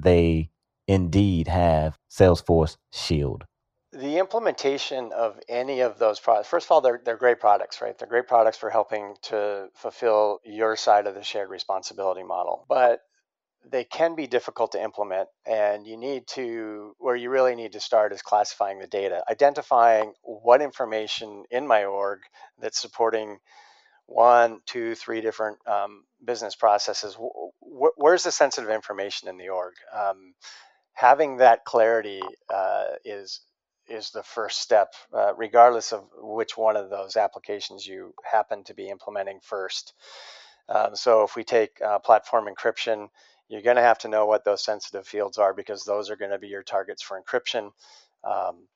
they 0.00 0.50
indeed 0.86 1.48
have 1.48 1.98
Salesforce 2.10 2.76
Shield? 2.92 3.44
The 3.92 4.18
implementation 4.18 5.12
of 5.12 5.40
any 5.48 5.80
of 5.80 5.98
those 5.98 6.20
products, 6.20 6.48
first 6.48 6.66
of 6.66 6.72
all, 6.72 6.80
they're, 6.80 7.00
they're 7.04 7.16
great 7.16 7.40
products, 7.40 7.80
right? 7.80 7.96
They're 7.98 8.08
great 8.08 8.28
products 8.28 8.58
for 8.58 8.70
helping 8.70 9.16
to 9.22 9.68
fulfill 9.74 10.40
your 10.44 10.76
side 10.76 11.06
of 11.06 11.14
the 11.14 11.22
shared 11.22 11.48
responsibility 11.48 12.22
model. 12.22 12.66
But 12.68 13.00
they 13.70 13.84
can 13.84 14.14
be 14.14 14.26
difficult 14.26 14.72
to 14.72 14.82
implement 14.82 15.28
and 15.46 15.86
you 15.86 15.96
need 15.96 16.26
to 16.26 16.94
where 16.98 17.16
you 17.16 17.30
really 17.30 17.54
need 17.54 17.72
to 17.72 17.80
start 17.80 18.12
is 18.12 18.22
classifying 18.22 18.78
the 18.78 18.86
data 18.86 19.22
identifying 19.30 20.12
what 20.22 20.62
information 20.62 21.44
in 21.50 21.66
my 21.66 21.84
org 21.84 22.20
that's 22.60 22.80
supporting 22.80 23.38
one 24.06 24.60
two 24.66 24.94
three 24.94 25.20
different 25.20 25.58
um, 25.66 26.04
business 26.24 26.54
processes. 26.54 27.16
Where's 27.60 28.24
the 28.24 28.32
sensitive 28.32 28.70
information 28.70 29.28
in 29.28 29.36
the 29.36 29.50
org? 29.50 29.74
Um, 29.94 30.34
having 30.94 31.36
that 31.36 31.64
clarity 31.64 32.22
uh, 32.52 32.84
is 33.04 33.40
is 33.86 34.10
the 34.10 34.22
first 34.22 34.60
step 34.60 34.94
uh, 35.14 35.34
regardless 35.36 35.92
of 35.92 36.04
which 36.16 36.56
one 36.56 36.76
of 36.76 36.90
those 36.90 37.16
applications 37.16 37.86
you 37.86 38.14
happen 38.30 38.64
to 38.64 38.74
be 38.74 38.88
implementing 38.88 39.40
first. 39.42 39.92
Um, 40.68 40.96
so 40.96 41.22
if 41.22 41.36
we 41.36 41.44
take 41.44 41.80
uh, 41.82 41.98
platform 41.98 42.46
encryption 42.46 43.08
you're 43.48 43.62
going 43.62 43.76
to 43.76 43.82
have 43.82 43.98
to 43.98 44.08
know 44.08 44.26
what 44.26 44.44
those 44.44 44.62
sensitive 44.62 45.06
fields 45.06 45.38
are 45.38 45.54
because 45.54 45.84
those 45.84 46.10
are 46.10 46.16
going 46.16 46.30
to 46.30 46.38
be 46.38 46.48
your 46.48 46.62
targets 46.62 47.02
for 47.02 47.20
encryption. 47.20 47.70
Um, 48.24 48.66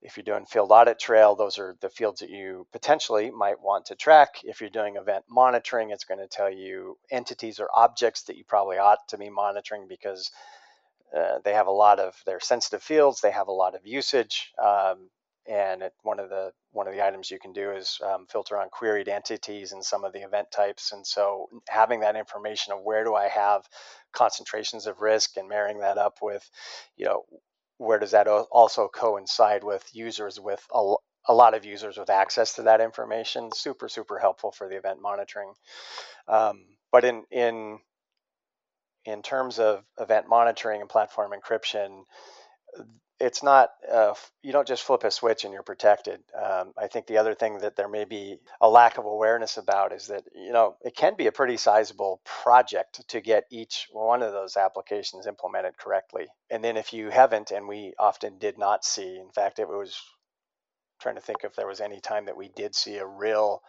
if 0.00 0.16
you're 0.16 0.24
doing 0.24 0.46
field 0.46 0.70
audit 0.70 0.98
trail, 0.98 1.34
those 1.34 1.58
are 1.58 1.76
the 1.80 1.88
fields 1.88 2.20
that 2.20 2.30
you 2.30 2.66
potentially 2.72 3.30
might 3.30 3.60
want 3.60 3.86
to 3.86 3.96
track. 3.96 4.40
If 4.44 4.60
you're 4.60 4.70
doing 4.70 4.96
event 4.96 5.24
monitoring, 5.28 5.90
it's 5.90 6.04
going 6.04 6.20
to 6.20 6.28
tell 6.28 6.52
you 6.52 6.96
entities 7.10 7.58
or 7.58 7.68
objects 7.74 8.22
that 8.24 8.36
you 8.36 8.44
probably 8.44 8.78
ought 8.78 9.06
to 9.08 9.18
be 9.18 9.28
monitoring 9.28 9.86
because 9.88 10.30
uh, 11.16 11.38
they 11.44 11.52
have 11.52 11.66
a 11.66 11.72
lot 11.72 11.98
of 11.98 12.14
their 12.26 12.38
sensitive 12.38 12.82
fields, 12.82 13.20
they 13.20 13.30
have 13.30 13.48
a 13.48 13.52
lot 13.52 13.74
of 13.74 13.86
usage. 13.86 14.52
Um, 14.62 15.10
and 15.48 15.82
it, 15.82 15.94
one 16.02 16.20
of 16.20 16.28
the 16.28 16.52
one 16.72 16.86
of 16.86 16.94
the 16.94 17.04
items 17.04 17.30
you 17.30 17.38
can 17.38 17.52
do 17.52 17.70
is 17.72 17.98
um, 18.04 18.26
filter 18.30 18.58
on 18.58 18.68
queried 18.68 19.08
entities 19.08 19.72
and 19.72 19.84
some 19.84 20.04
of 20.04 20.12
the 20.12 20.20
event 20.20 20.50
types. 20.50 20.92
And 20.92 21.06
so 21.06 21.48
having 21.68 22.00
that 22.00 22.16
information 22.16 22.72
of 22.72 22.80
where 22.82 23.04
do 23.04 23.14
I 23.14 23.28
have 23.28 23.66
concentrations 24.12 24.86
of 24.86 25.00
risk 25.00 25.36
and 25.36 25.48
marrying 25.48 25.80
that 25.80 25.98
up 25.98 26.18
with, 26.20 26.48
you 26.96 27.06
know, 27.06 27.24
where 27.78 27.98
does 27.98 28.10
that 28.10 28.28
also 28.28 28.88
coincide 28.88 29.64
with 29.64 29.88
users 29.92 30.38
with 30.38 30.64
a, 30.74 30.94
a 31.28 31.34
lot 31.34 31.54
of 31.54 31.64
users 31.64 31.96
with 31.96 32.10
access 32.10 32.54
to 32.54 32.62
that 32.64 32.80
information? 32.80 33.50
Super, 33.54 33.88
super 33.88 34.18
helpful 34.18 34.52
for 34.52 34.68
the 34.68 34.76
event 34.76 35.00
monitoring. 35.00 35.54
Um, 36.26 36.64
but 36.92 37.04
in 37.04 37.24
in 37.30 37.78
in 39.04 39.22
terms 39.22 39.58
of 39.58 39.84
event 39.98 40.28
monitoring 40.28 40.82
and 40.82 40.90
platform 40.90 41.32
encryption, 41.32 42.02
it's 43.20 43.42
not 43.42 43.70
uh, 43.90 44.14
you 44.42 44.52
don't 44.52 44.68
just 44.68 44.84
flip 44.84 45.02
a 45.04 45.10
switch 45.10 45.44
and 45.44 45.52
you're 45.52 45.62
protected. 45.62 46.20
Um, 46.34 46.72
I 46.76 46.86
think 46.86 47.06
the 47.06 47.18
other 47.18 47.34
thing 47.34 47.58
that 47.58 47.76
there 47.76 47.88
may 47.88 48.04
be 48.04 48.38
a 48.60 48.68
lack 48.68 48.98
of 48.98 49.06
awareness 49.06 49.56
about 49.56 49.92
is 49.92 50.06
that 50.08 50.24
you 50.34 50.52
know 50.52 50.76
it 50.82 50.94
can 50.94 51.14
be 51.16 51.26
a 51.26 51.32
pretty 51.32 51.56
sizable 51.56 52.20
project 52.24 53.06
to 53.08 53.20
get 53.20 53.44
each 53.50 53.88
one 53.90 54.22
of 54.22 54.32
those 54.32 54.56
applications 54.56 55.26
implemented 55.26 55.76
correctly. 55.76 56.26
And 56.50 56.62
then 56.62 56.76
if 56.76 56.92
you 56.92 57.10
haven't, 57.10 57.50
and 57.50 57.66
we 57.66 57.94
often 57.98 58.38
did 58.38 58.58
not 58.58 58.84
see, 58.84 59.18
in 59.18 59.30
fact, 59.30 59.58
it 59.58 59.68
was 59.68 60.00
trying 61.00 61.16
to 61.16 61.20
think 61.20 61.38
if 61.44 61.54
there 61.54 61.66
was 61.66 61.80
any 61.80 62.00
time 62.00 62.26
that 62.26 62.36
we 62.36 62.48
did 62.48 62.74
see 62.74 62.96
a 62.96 63.06
real 63.06 63.62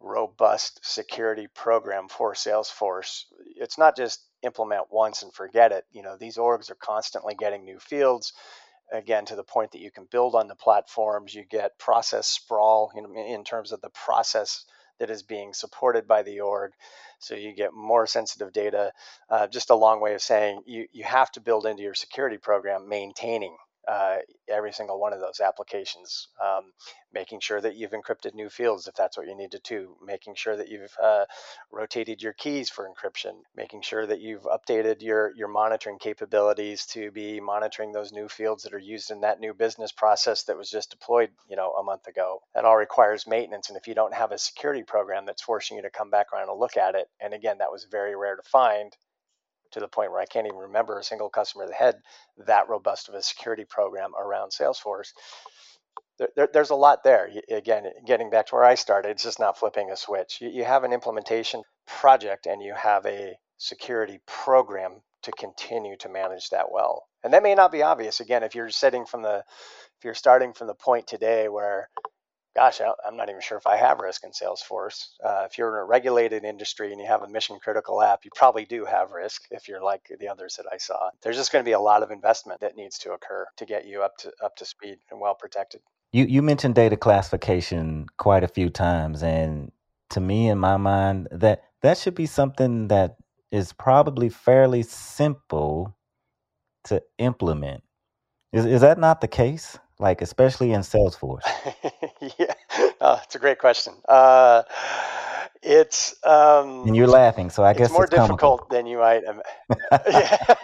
robust 0.00 0.80
security 0.82 1.46
program 1.54 2.08
for 2.08 2.32
Salesforce. 2.32 3.24
It's 3.56 3.76
not 3.76 3.96
just 3.96 4.24
implement 4.42 4.86
once 4.90 5.22
and 5.22 5.32
forget 5.32 5.72
it. 5.72 5.84
You 5.92 6.02
know, 6.02 6.16
these 6.18 6.38
orgs 6.38 6.70
are 6.70 6.76
constantly 6.76 7.34
getting 7.34 7.64
new 7.64 7.78
fields 7.78 8.32
again 8.92 9.24
to 9.26 9.36
the 9.36 9.44
point 9.44 9.72
that 9.72 9.80
you 9.80 9.90
can 9.90 10.06
build 10.10 10.34
on 10.34 10.48
the 10.48 10.54
platforms 10.54 11.34
you 11.34 11.44
get 11.44 11.78
process 11.78 12.26
sprawl 12.26 12.90
in, 12.94 13.16
in 13.16 13.44
terms 13.44 13.72
of 13.72 13.80
the 13.80 13.90
process 13.90 14.64
that 14.98 15.10
is 15.10 15.22
being 15.22 15.54
supported 15.54 16.06
by 16.06 16.22
the 16.22 16.40
org. 16.40 16.72
So 17.18 17.34
you 17.34 17.54
get 17.54 17.72
more 17.72 18.06
sensitive 18.06 18.52
data. 18.52 18.92
Uh, 19.28 19.46
just 19.46 19.70
a 19.70 19.74
long 19.74 20.00
way 20.00 20.14
of 20.14 20.22
saying 20.22 20.62
you, 20.66 20.86
you 20.92 21.04
have 21.04 21.30
to 21.32 21.40
build 21.40 21.66
into 21.66 21.82
your 21.82 21.94
security 21.94 22.38
program 22.38 22.88
maintaining 22.88 23.56
uh, 23.88 24.16
every 24.48 24.72
single 24.72 25.00
one 25.00 25.12
of 25.12 25.20
those 25.20 25.40
applications, 25.40 26.28
um, 26.42 26.72
making 27.12 27.40
sure 27.40 27.60
that 27.60 27.76
you've 27.76 27.92
encrypted 27.92 28.34
new 28.34 28.48
fields 28.48 28.86
if 28.86 28.94
that's 28.94 29.16
what 29.16 29.26
you 29.26 29.36
need 29.36 29.50
to 29.52 29.60
do, 29.60 29.96
making 30.04 30.34
sure 30.34 30.56
that 30.56 30.68
you've 30.68 30.94
uh, 31.02 31.24
rotated 31.72 32.22
your 32.22 32.32
keys 32.32 32.68
for 32.68 32.88
encryption, 32.88 33.32
making 33.56 33.82
sure 33.82 34.06
that 34.06 34.20
you've 34.20 34.44
updated 34.44 35.02
your, 35.02 35.32
your 35.34 35.48
monitoring 35.48 35.98
capabilities 35.98 36.86
to 36.86 37.10
be 37.10 37.40
monitoring 37.40 37.92
those 37.92 38.12
new 38.12 38.28
fields 38.28 38.64
that 38.64 38.74
are 38.74 38.78
used 38.78 39.10
in 39.10 39.22
that 39.22 39.40
new 39.40 39.54
business 39.54 39.92
process 39.92 40.44
that 40.44 40.56
was 40.56 40.70
just 40.70 40.90
deployed, 40.90 41.30
you 41.48 41.56
know, 41.56 41.72
a 41.72 41.82
month 41.82 42.06
ago. 42.06 42.40
That 42.54 42.64
all 42.64 42.76
requires 42.76 43.26
maintenance. 43.26 43.68
And 43.68 43.78
if 43.78 43.88
you 43.88 43.94
don't 43.94 44.14
have 44.14 44.32
a 44.32 44.38
security 44.38 44.82
program 44.82 45.26
that's 45.26 45.42
forcing 45.42 45.76
you 45.76 45.82
to 45.82 45.90
come 45.90 46.10
back 46.10 46.32
around 46.32 46.48
and 46.48 46.58
look 46.58 46.76
at 46.76 46.94
it, 46.94 47.08
and 47.20 47.34
again, 47.34 47.58
that 47.58 47.72
was 47.72 47.86
very 47.90 48.14
rare 48.14 48.36
to 48.36 48.42
find 48.42 48.94
to 49.72 49.80
the 49.80 49.88
point 49.88 50.10
where 50.10 50.20
I 50.20 50.26
can't 50.26 50.46
even 50.46 50.58
remember 50.58 50.98
a 50.98 51.04
single 51.04 51.30
customer 51.30 51.66
that 51.66 51.74
had 51.74 51.96
that 52.46 52.68
robust 52.68 53.08
of 53.08 53.14
a 53.14 53.22
security 53.22 53.64
program 53.64 54.12
around 54.20 54.50
Salesforce. 54.50 55.12
There, 56.18 56.28
there, 56.36 56.48
there's 56.52 56.70
a 56.70 56.74
lot 56.76 57.02
there. 57.02 57.30
Again, 57.50 57.84
getting 58.06 58.30
back 58.30 58.46
to 58.46 58.56
where 58.56 58.64
I 58.64 58.74
started, 58.74 59.10
it's 59.10 59.22
just 59.22 59.40
not 59.40 59.58
flipping 59.58 59.90
a 59.90 59.96
switch. 59.96 60.38
You, 60.40 60.50
you 60.50 60.64
have 60.64 60.84
an 60.84 60.92
implementation 60.92 61.62
project 61.86 62.46
and 62.46 62.62
you 62.62 62.74
have 62.74 63.06
a 63.06 63.34
security 63.58 64.20
program 64.26 65.02
to 65.22 65.32
continue 65.32 65.96
to 65.98 66.08
manage 66.08 66.50
that 66.50 66.72
well. 66.72 67.04
And 67.22 67.32
that 67.34 67.42
may 67.42 67.54
not 67.54 67.72
be 67.72 67.82
obvious. 67.82 68.20
Again, 68.20 68.42
if 68.42 68.54
you're 68.54 68.70
setting 68.70 69.04
from 69.04 69.22
the, 69.22 69.44
if 69.98 70.04
you're 70.04 70.14
starting 70.14 70.52
from 70.52 70.66
the 70.66 70.74
point 70.74 71.06
today 71.06 71.48
where 71.48 71.88
gosh, 72.54 72.80
I'm 73.06 73.16
not 73.16 73.28
even 73.28 73.40
sure 73.40 73.58
if 73.58 73.66
I 73.66 73.76
have 73.76 74.00
risk 74.00 74.24
in 74.24 74.30
Salesforce. 74.30 75.08
Uh, 75.24 75.46
if 75.50 75.56
you're 75.56 75.76
in 75.76 75.82
a 75.82 75.84
regulated 75.84 76.44
industry 76.44 76.92
and 76.92 77.00
you 77.00 77.06
have 77.06 77.22
a 77.22 77.28
mission 77.28 77.58
critical 77.62 78.02
app, 78.02 78.24
you 78.24 78.30
probably 78.34 78.64
do 78.64 78.84
have 78.84 79.12
risk 79.12 79.42
if 79.50 79.68
you're 79.68 79.82
like 79.82 80.10
the 80.18 80.28
others 80.28 80.56
that 80.56 80.66
I 80.72 80.78
saw. 80.78 81.10
There's 81.22 81.36
just 81.36 81.52
going 81.52 81.64
to 81.64 81.68
be 81.68 81.72
a 81.72 81.80
lot 81.80 82.02
of 82.02 82.10
investment 82.10 82.60
that 82.60 82.76
needs 82.76 82.98
to 82.98 83.12
occur 83.12 83.46
to 83.56 83.64
get 83.64 83.86
you 83.86 84.02
up 84.02 84.16
to 84.18 84.32
up 84.42 84.56
to 84.56 84.64
speed 84.64 84.98
and 85.10 85.20
well 85.20 85.34
protected. 85.34 85.80
You 86.12 86.24
you 86.24 86.42
mentioned 86.42 86.74
data 86.74 86.96
classification 86.96 88.06
quite 88.16 88.42
a 88.42 88.48
few 88.48 88.68
times 88.68 89.22
and 89.22 89.70
to 90.10 90.20
me 90.20 90.48
in 90.48 90.58
my 90.58 90.76
mind 90.76 91.28
that 91.30 91.62
that 91.82 91.98
should 91.98 92.14
be 92.14 92.26
something 92.26 92.88
that 92.88 93.16
is 93.50 93.72
probably 93.72 94.28
fairly 94.28 94.82
simple 94.82 95.96
to 96.84 97.02
implement. 97.18 97.82
Is 98.52 98.64
is 98.64 98.80
that 98.80 98.98
not 98.98 99.20
the 99.20 99.28
case? 99.28 99.78
Like 100.00 100.22
especially 100.22 100.72
in 100.72 100.80
Salesforce? 100.80 101.42
yeah, 102.38 102.54
oh, 103.00 103.20
it's 103.22 103.34
a 103.34 103.38
great 103.38 103.58
question. 103.58 103.94
Uh, 104.08 104.62
it's 105.62 106.14
um, 106.24 106.86
and 106.86 106.96
you're 106.96 107.06
laughing, 107.06 107.50
so 107.50 107.62
I 107.62 107.74
guess 107.74 107.88
it's 107.88 107.92
more 107.92 108.04
it's 108.04 108.14
difficult 108.14 108.70
than 108.70 108.86
you 108.86 108.98
might. 108.98 109.22
yeah. 110.08 110.54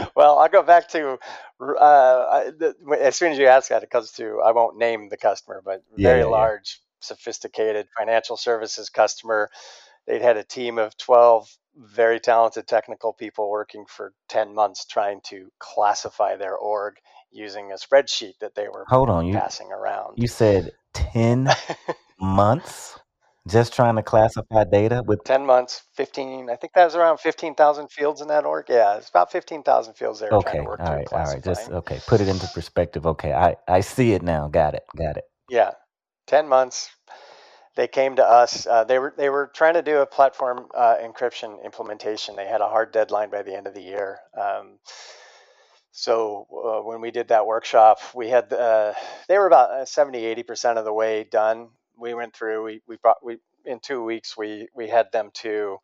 well, 0.16 0.38
I'll 0.38 0.48
go 0.48 0.62
back 0.62 0.88
to 0.88 1.18
uh, 1.60 2.50
the, 2.58 2.74
as 3.00 3.16
soon 3.16 3.32
as 3.32 3.38
you 3.38 3.46
ask 3.46 3.68
that, 3.68 3.82
it 3.82 3.90
comes 3.90 4.12
to 4.12 4.40
I 4.44 4.52
won't 4.52 4.78
name 4.78 5.10
the 5.10 5.18
customer, 5.18 5.62
but 5.64 5.82
yeah, 5.96 6.08
very 6.08 6.20
yeah, 6.20 6.26
large, 6.26 6.80
sophisticated 7.00 7.88
financial 7.96 8.36
services 8.36 8.88
customer. 8.88 9.50
They'd 10.06 10.22
had 10.22 10.36
a 10.38 10.44
team 10.44 10.78
of 10.78 10.96
twelve 10.96 11.48
very 11.76 12.20
talented 12.20 12.66
technical 12.66 13.12
people 13.14 13.50
working 13.50 13.86
for 13.88 14.12
10 14.28 14.54
months 14.54 14.84
trying 14.84 15.20
to 15.24 15.50
classify 15.58 16.36
their 16.36 16.54
org 16.54 16.96
using 17.32 17.72
a 17.72 17.76
spreadsheet 17.76 18.38
that 18.40 18.54
they 18.54 18.68
were 18.68 18.84
Hold 18.88 19.10
on, 19.10 19.26
you 19.26 19.34
passing 19.34 19.72
around. 19.72 20.18
you 20.18 20.26
said 20.28 20.72
10 20.94 21.48
months 22.20 22.98
just 23.48 23.74
trying 23.74 23.96
to 23.96 24.02
classify 24.02 24.64
data 24.64 25.02
with 25.04 25.24
10 25.24 25.44
months, 25.44 25.82
15, 25.96 26.48
I 26.48 26.56
think 26.56 26.74
that 26.74 26.84
was 26.84 26.94
around 26.94 27.18
15,000 27.18 27.88
fields 27.90 28.20
in 28.20 28.28
that 28.28 28.44
org. 28.44 28.66
Yeah, 28.68 28.96
it's 28.96 29.08
about 29.08 29.32
15,000 29.32 29.94
fields 29.94 30.20
there 30.20 30.30
were 30.30 30.38
trying 30.38 30.54
Okay, 30.54 30.58
to 30.58 30.64
work 30.64 30.80
all 30.80 30.94
right, 30.94 31.12
all 31.12 31.24
right. 31.24 31.42
Just 31.42 31.70
okay, 31.70 31.98
put 32.06 32.20
it 32.20 32.28
into 32.28 32.46
perspective. 32.48 33.06
Okay, 33.06 33.32
I 33.32 33.56
I 33.66 33.80
see 33.80 34.12
it 34.12 34.22
now. 34.22 34.48
Got 34.48 34.74
it. 34.74 34.84
Got 34.96 35.16
it. 35.16 35.24
Yeah, 35.48 35.72
10 36.28 36.48
months. 36.48 36.90
They 37.74 37.88
came 37.88 38.16
to 38.16 38.24
us. 38.24 38.66
Uh, 38.66 38.84
they 38.84 38.98
were 38.98 39.14
they 39.16 39.30
were 39.30 39.50
trying 39.54 39.74
to 39.74 39.82
do 39.82 39.98
a 39.98 40.06
platform 40.06 40.66
uh, 40.76 40.96
encryption 41.02 41.64
implementation. 41.64 42.36
They 42.36 42.46
had 42.46 42.60
a 42.60 42.68
hard 42.68 42.92
deadline 42.92 43.30
by 43.30 43.42
the 43.42 43.56
end 43.56 43.66
of 43.66 43.74
the 43.74 43.80
year. 43.82 44.18
Um, 44.38 44.78
so 45.92 46.48
uh, 46.52 46.82
when 46.86 47.02
we 47.02 47.12
did 47.12 47.28
that 47.30 47.46
workshop, 47.46 48.00
we 48.14 48.28
had 48.30 48.52
uh, 48.52 48.94
they 49.28 49.38
were 49.38 49.48
about 49.48 49.72
uh, 49.72 49.86
70 49.86 50.20
80 50.26 50.42
percent 50.44 50.78
of 50.78 50.86
the 50.86 50.94
way 50.94 51.24
done. 51.24 51.70
We 51.98 52.14
went 52.14 52.34
through. 52.36 52.64
We 52.64 52.82
we 52.88 52.98
brought 52.98 53.24
we 53.24 53.38
in 53.66 53.80
two 53.80 54.04
weeks 54.04 54.36
we 54.36 54.68
we 54.76 54.88
had 54.88 55.12
them 55.12 55.30
to 55.36 55.78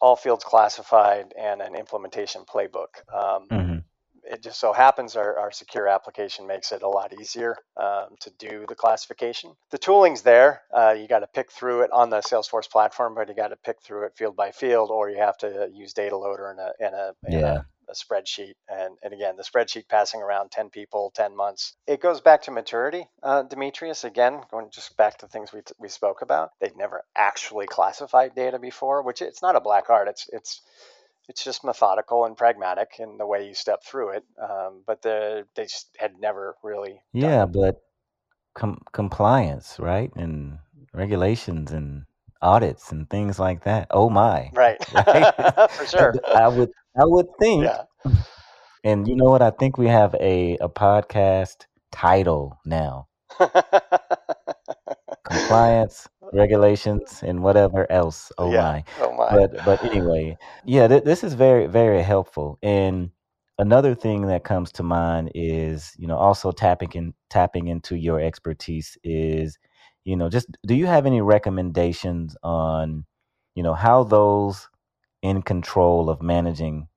all 0.00 0.16
fields 0.16 0.44
classified 0.44 1.34
and 1.38 1.62
an 1.62 1.76
implementation 1.76 2.44
playbook. 2.44 2.88
Um, 3.14 3.50
hmm 3.50 3.78
it 4.24 4.42
just 4.42 4.60
so 4.60 4.72
happens 4.72 5.16
our, 5.16 5.38
our 5.38 5.52
secure 5.52 5.88
application 5.88 6.46
makes 6.46 6.72
it 6.72 6.82
a 6.82 6.88
lot 6.88 7.12
easier 7.20 7.56
um, 7.76 8.16
to 8.20 8.30
do 8.38 8.66
the 8.68 8.74
classification. 8.74 9.52
The 9.70 9.78
tooling's 9.78 10.22
there. 10.22 10.62
Uh, 10.72 10.94
you 10.98 11.08
got 11.08 11.20
to 11.20 11.28
pick 11.28 11.50
through 11.52 11.82
it 11.82 11.92
on 11.92 12.10
the 12.10 12.20
Salesforce 12.20 12.70
platform, 12.70 13.14
but 13.16 13.28
you 13.28 13.34
got 13.34 13.48
to 13.48 13.56
pick 13.56 13.82
through 13.82 14.06
it 14.06 14.14
field 14.16 14.36
by 14.36 14.52
field, 14.52 14.90
or 14.90 15.10
you 15.10 15.18
have 15.18 15.38
to 15.38 15.70
use 15.72 15.92
data 15.92 16.16
loader 16.16 16.50
and 16.50 16.60
a, 16.60 16.72
and 16.80 16.94
a, 16.94 17.14
and 17.26 17.44
Yeah. 17.44 17.46
a, 17.46 17.64
a 17.92 17.94
spreadsheet. 17.94 18.54
And, 18.68 18.96
and 19.02 19.12
again, 19.12 19.36
the 19.36 19.44
spreadsheet 19.44 19.88
passing 19.88 20.20
around 20.20 20.50
10 20.50 20.70
people, 20.70 21.12
10 21.14 21.36
months. 21.36 21.74
It 21.86 22.00
goes 22.00 22.20
back 22.20 22.42
to 22.42 22.50
maturity, 22.50 23.08
uh, 23.22 23.42
Demetrius. 23.42 24.04
Again, 24.04 24.40
going 24.50 24.70
just 24.72 24.96
back 24.96 25.18
to 25.18 25.28
things 25.28 25.52
we, 25.52 25.60
t- 25.60 25.74
we 25.78 25.88
spoke 25.88 26.22
about. 26.22 26.50
They'd 26.60 26.76
never 26.76 27.04
actually 27.16 27.66
classified 27.66 28.34
data 28.34 28.58
before, 28.58 29.02
which 29.02 29.22
it's 29.22 29.42
not 29.42 29.56
a 29.56 29.60
black 29.60 29.90
art. 29.90 30.08
It's, 30.08 30.28
it's, 30.32 30.62
it's 31.28 31.44
just 31.44 31.64
methodical 31.64 32.24
and 32.24 32.36
pragmatic 32.36 32.96
in 32.98 33.18
the 33.18 33.26
way 33.26 33.46
you 33.46 33.54
step 33.54 33.84
through 33.84 34.10
it. 34.10 34.24
Um, 34.40 34.82
but 34.86 35.02
the, 35.02 35.46
they 35.54 35.64
just 35.64 35.88
had 35.98 36.18
never 36.18 36.56
really 36.62 37.00
Yeah, 37.12 37.46
but 37.46 37.82
com 38.54 38.82
compliance, 38.92 39.76
right? 39.78 40.10
And 40.16 40.58
regulations 40.92 41.72
and 41.72 42.04
audits 42.42 42.92
and 42.92 43.08
things 43.08 43.38
like 43.38 43.64
that. 43.64 43.86
Oh 43.90 44.10
my, 44.10 44.50
Right. 44.52 44.78
right? 44.94 45.70
For 45.70 45.86
sure. 45.86 46.14
I 46.34 46.48
would 46.48 46.70
I 46.96 47.04
would 47.04 47.26
think, 47.38 47.64
Yeah. 47.64 47.84
and 48.84 49.06
you 49.08 49.16
know 49.16 49.30
what? 49.30 49.42
I 49.42 49.50
think 49.50 49.78
we 49.78 49.88
have 49.88 50.14
a 50.20 50.56
a 50.60 50.68
podcast 50.68 51.66
title 51.92 52.58
now. 52.64 53.08
Compliance, 55.24 56.08
regulations, 56.32 57.22
and 57.22 57.42
whatever 57.42 57.90
else. 57.90 58.32
Oh 58.38 58.50
yeah. 58.52 58.62
my. 58.62 58.84
Oh 59.00 59.12
my. 59.16 59.30
But 59.30 59.64
but 59.64 59.84
anyway, 59.84 60.36
yeah, 60.64 60.88
th- 60.88 61.04
this 61.04 61.22
is 61.24 61.34
very 61.34 61.66
very 61.66 62.02
helpful. 62.02 62.58
And 62.62 63.10
another 63.58 63.94
thing 63.94 64.26
that 64.26 64.44
comes 64.44 64.72
to 64.72 64.82
mind 64.82 65.30
is, 65.34 65.92
you 65.96 66.06
know, 66.06 66.16
also 66.16 66.50
tapping 66.52 66.92
in 66.92 67.14
tapping 67.30 67.68
into 67.68 67.96
your 67.96 68.20
expertise 68.20 68.98
is, 69.04 69.58
you 70.04 70.16
know, 70.16 70.28
just 70.28 70.46
do 70.66 70.74
you 70.74 70.86
have 70.86 71.06
any 71.06 71.20
recommendations 71.20 72.36
on, 72.42 73.04
you 73.54 73.62
know, 73.62 73.74
how 73.74 74.04
those 74.04 74.68
in 75.22 75.42
control 75.42 76.10
of 76.10 76.22
managing 76.22 76.88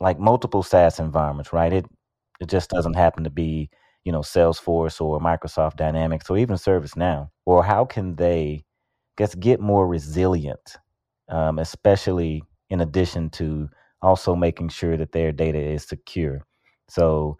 like 0.00 0.18
multiple 0.18 0.62
SaaS 0.62 0.98
environments, 0.98 1.52
right? 1.52 1.72
It 1.72 1.86
it 2.40 2.48
just 2.48 2.70
doesn't 2.70 2.94
happen 2.94 3.24
to 3.24 3.30
be, 3.30 3.68
you 4.04 4.12
know, 4.12 4.20
Salesforce 4.20 5.00
or 5.00 5.20
Microsoft 5.20 5.76
Dynamics 5.76 6.30
or 6.30 6.38
even 6.38 6.56
ServiceNow. 6.56 7.28
Or 7.46 7.62
how 7.64 7.84
can 7.84 8.16
they 8.16 8.64
guess 9.18 9.34
get 9.34 9.60
more 9.60 9.86
resilient, 9.86 10.78
um, 11.28 11.58
especially 11.58 12.42
in 12.70 12.80
addition 12.80 13.30
to 13.30 13.68
also 14.02 14.34
making 14.36 14.70
sure 14.70 14.96
that 14.96 15.12
their 15.12 15.32
data 15.32 15.58
is 15.60 15.84
secure. 15.84 16.46
So, 16.88 17.36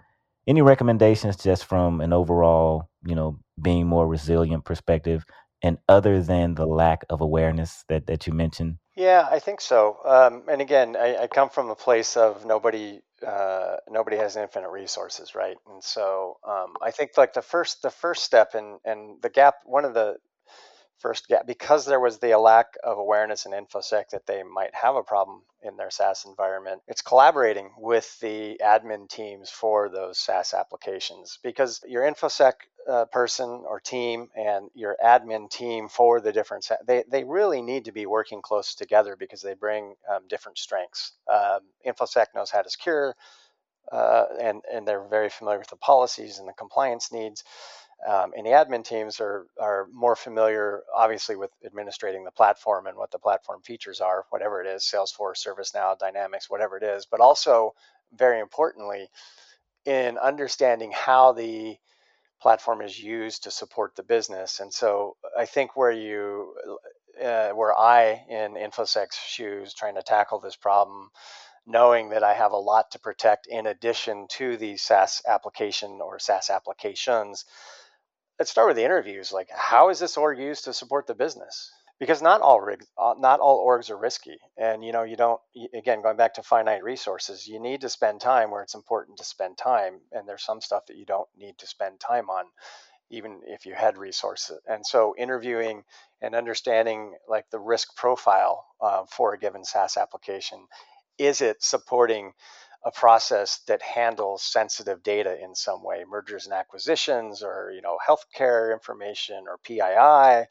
any 0.46 0.62
recommendations 0.62 1.36
just 1.36 1.64
from 1.64 2.00
an 2.00 2.12
overall, 2.12 2.88
you 3.04 3.14
know, 3.14 3.38
being 3.60 3.86
more 3.86 4.06
resilient 4.06 4.64
perspective, 4.64 5.24
and 5.62 5.78
other 5.88 6.22
than 6.22 6.54
the 6.54 6.66
lack 6.66 7.04
of 7.10 7.20
awareness 7.20 7.84
that 7.88 8.06
that 8.06 8.26
you 8.26 8.32
mentioned? 8.32 8.76
Yeah, 8.96 9.26
I 9.30 9.38
think 9.38 9.60
so. 9.60 9.98
Um, 10.04 10.42
and 10.48 10.60
again, 10.60 10.96
I, 10.96 11.22
I 11.22 11.26
come 11.26 11.48
from 11.48 11.70
a 11.70 11.74
place 11.74 12.16
of 12.16 12.44
nobody, 12.44 13.00
uh, 13.26 13.76
nobody 13.88 14.16
has 14.16 14.36
infinite 14.36 14.68
resources, 14.70 15.34
right? 15.34 15.56
And 15.70 15.82
so 15.82 16.36
um, 16.46 16.74
I 16.82 16.90
think 16.90 17.12
like 17.16 17.32
the 17.32 17.42
first, 17.42 17.82
the 17.82 17.90
first 17.90 18.24
step 18.24 18.54
and 18.54 18.78
and 18.84 19.22
the 19.22 19.30
gap, 19.30 19.54
one 19.64 19.84
of 19.84 19.94
the 19.94 20.16
first 21.00 21.28
gap, 21.28 21.46
because 21.46 21.86
there 21.86 22.00
was 22.00 22.18
the 22.18 22.36
lack 22.36 22.76
of 22.84 22.98
awareness 22.98 23.46
in 23.46 23.52
infosec 23.52 24.10
that 24.10 24.26
they 24.26 24.42
might 24.42 24.74
have 24.74 24.96
a 24.96 25.02
problem 25.02 25.42
in 25.62 25.76
their 25.76 25.90
SaaS 25.90 26.24
environment. 26.26 26.82
It's 26.88 27.02
collaborating 27.02 27.70
with 27.78 28.18
the 28.20 28.60
admin 28.62 29.08
teams 29.08 29.50
for 29.50 29.88
those 29.88 30.18
SaaS 30.18 30.54
applications 30.54 31.38
because 31.42 31.80
your 31.86 32.02
infosec 32.02 32.52
uh, 32.88 33.04
person 33.06 33.64
or 33.66 33.80
team 33.80 34.28
and 34.34 34.70
your 34.74 34.96
admin 35.04 35.50
team 35.50 35.88
for 35.88 36.20
the 36.20 36.32
different 36.32 36.66
they, 36.86 37.04
they 37.10 37.24
really 37.24 37.60
need 37.60 37.84
to 37.84 37.92
be 37.92 38.06
working 38.06 38.40
close 38.40 38.74
together 38.74 39.16
because 39.16 39.42
they 39.42 39.54
bring 39.54 39.94
um, 40.10 40.22
different 40.28 40.58
strengths 40.58 41.12
um, 41.30 41.60
infosec 41.86 42.26
knows 42.34 42.50
how 42.50 42.62
to 42.62 42.70
secure 42.70 43.14
uh, 43.92 44.24
and 44.40 44.62
and 44.72 44.88
they're 44.88 45.06
very 45.08 45.28
familiar 45.28 45.58
with 45.58 45.68
the 45.68 45.76
policies 45.76 46.38
and 46.38 46.48
the 46.48 46.52
compliance 46.54 47.12
needs 47.12 47.44
um, 48.08 48.32
and 48.36 48.46
the 48.46 48.50
admin 48.50 48.84
teams 48.84 49.20
are 49.20 49.46
are 49.60 49.86
more 49.92 50.16
familiar 50.16 50.82
obviously 50.94 51.36
with 51.36 51.50
administrating 51.64 52.24
the 52.24 52.30
platform 52.30 52.86
and 52.86 52.96
what 52.96 53.10
the 53.10 53.18
platform 53.18 53.60
features 53.62 54.00
are 54.00 54.24
whatever 54.30 54.62
it 54.62 54.66
is 54.66 54.82
salesforce 54.82 55.46
servicenow 55.46 55.98
dynamics 55.98 56.48
whatever 56.50 56.76
it 56.76 56.82
is 56.82 57.06
but 57.06 57.20
also 57.20 57.74
very 58.12 58.40
importantly 58.40 59.08
in 59.86 60.18
understanding 60.18 60.92
how 60.92 61.32
the 61.32 61.76
platform 62.40 62.80
is 62.80 62.98
used 62.98 63.44
to 63.44 63.50
support 63.50 63.94
the 63.96 64.02
business. 64.02 64.60
And 64.60 64.72
so 64.72 65.16
I 65.38 65.44
think 65.44 65.76
where 65.76 65.90
you, 65.90 66.54
uh, 67.22 67.50
where 67.50 67.78
I 67.78 68.24
in 68.28 68.54
InfoSec's 68.54 69.16
shoes 69.16 69.74
trying 69.74 69.96
to 69.96 70.02
tackle 70.02 70.40
this 70.40 70.56
problem, 70.56 71.10
knowing 71.66 72.10
that 72.10 72.22
I 72.22 72.34
have 72.34 72.52
a 72.52 72.56
lot 72.56 72.90
to 72.92 72.98
protect 72.98 73.46
in 73.46 73.66
addition 73.66 74.26
to 74.30 74.56
the 74.56 74.76
SaaS 74.76 75.22
application 75.28 76.00
or 76.02 76.18
SaaS 76.18 76.48
applications, 76.50 77.44
let's 78.40 78.50
start 78.50 78.68
with 78.68 78.76
the 78.76 78.84
interviews. 78.84 79.32
Like, 79.32 79.50
how 79.54 79.90
is 79.90 79.98
this 79.98 80.16
org 80.16 80.38
used 80.38 80.64
to 80.64 80.72
support 80.72 81.06
the 81.06 81.14
business? 81.14 81.70
Because 81.98 82.22
not 82.22 82.40
all 82.40 82.58
rigs, 82.58 82.86
uh, 82.96 83.14
not 83.18 83.40
all 83.40 83.64
orgs 83.66 83.90
are 83.90 83.98
risky, 83.98 84.38
and 84.56 84.82
you 84.82 84.90
know 84.90 85.02
you 85.02 85.16
don't. 85.16 85.38
Again, 85.74 86.00
going 86.00 86.16
back 86.16 86.34
to 86.34 86.42
finite 86.42 86.82
resources, 86.82 87.46
you 87.46 87.60
need 87.60 87.82
to 87.82 87.90
spend 87.90 88.22
time 88.22 88.50
where 88.50 88.62
it's 88.62 88.74
important 88.74 89.18
to 89.18 89.24
spend 89.24 89.58
time, 89.58 90.00
and 90.10 90.26
there's 90.26 90.42
some 90.42 90.62
stuff 90.62 90.86
that 90.86 90.96
you 90.96 91.04
don't 91.04 91.28
need 91.36 91.58
to 91.58 91.66
spend 91.66 92.00
time 92.00 92.30
on, 92.30 92.46
even 93.10 93.42
if 93.46 93.66
you 93.66 93.74
had 93.74 93.98
resources. 93.98 94.58
And 94.66 94.86
so, 94.86 95.14
interviewing 95.18 95.82
and 96.22 96.34
understanding 96.34 97.12
like 97.28 97.44
the 97.50 97.60
risk 97.60 97.94
profile 97.94 98.64
uh, 98.80 99.04
for 99.04 99.34
a 99.34 99.38
given 99.38 99.62
SaaS 99.62 99.98
application, 99.98 100.66
is 101.18 101.42
it 101.42 101.62
supporting 101.62 102.32
a 102.82 102.90
process 102.90 103.58
that 103.66 103.82
handles 103.82 104.42
sensitive 104.42 105.02
data 105.02 105.36
in 105.42 105.54
some 105.54 105.82
way, 105.82 106.04
mergers 106.08 106.46
and 106.46 106.54
acquisitions, 106.54 107.42
or 107.42 107.72
you 107.74 107.82
know, 107.82 107.98
healthcare 108.06 108.72
information, 108.72 109.44
or 109.46 109.58
PII. 109.58 110.46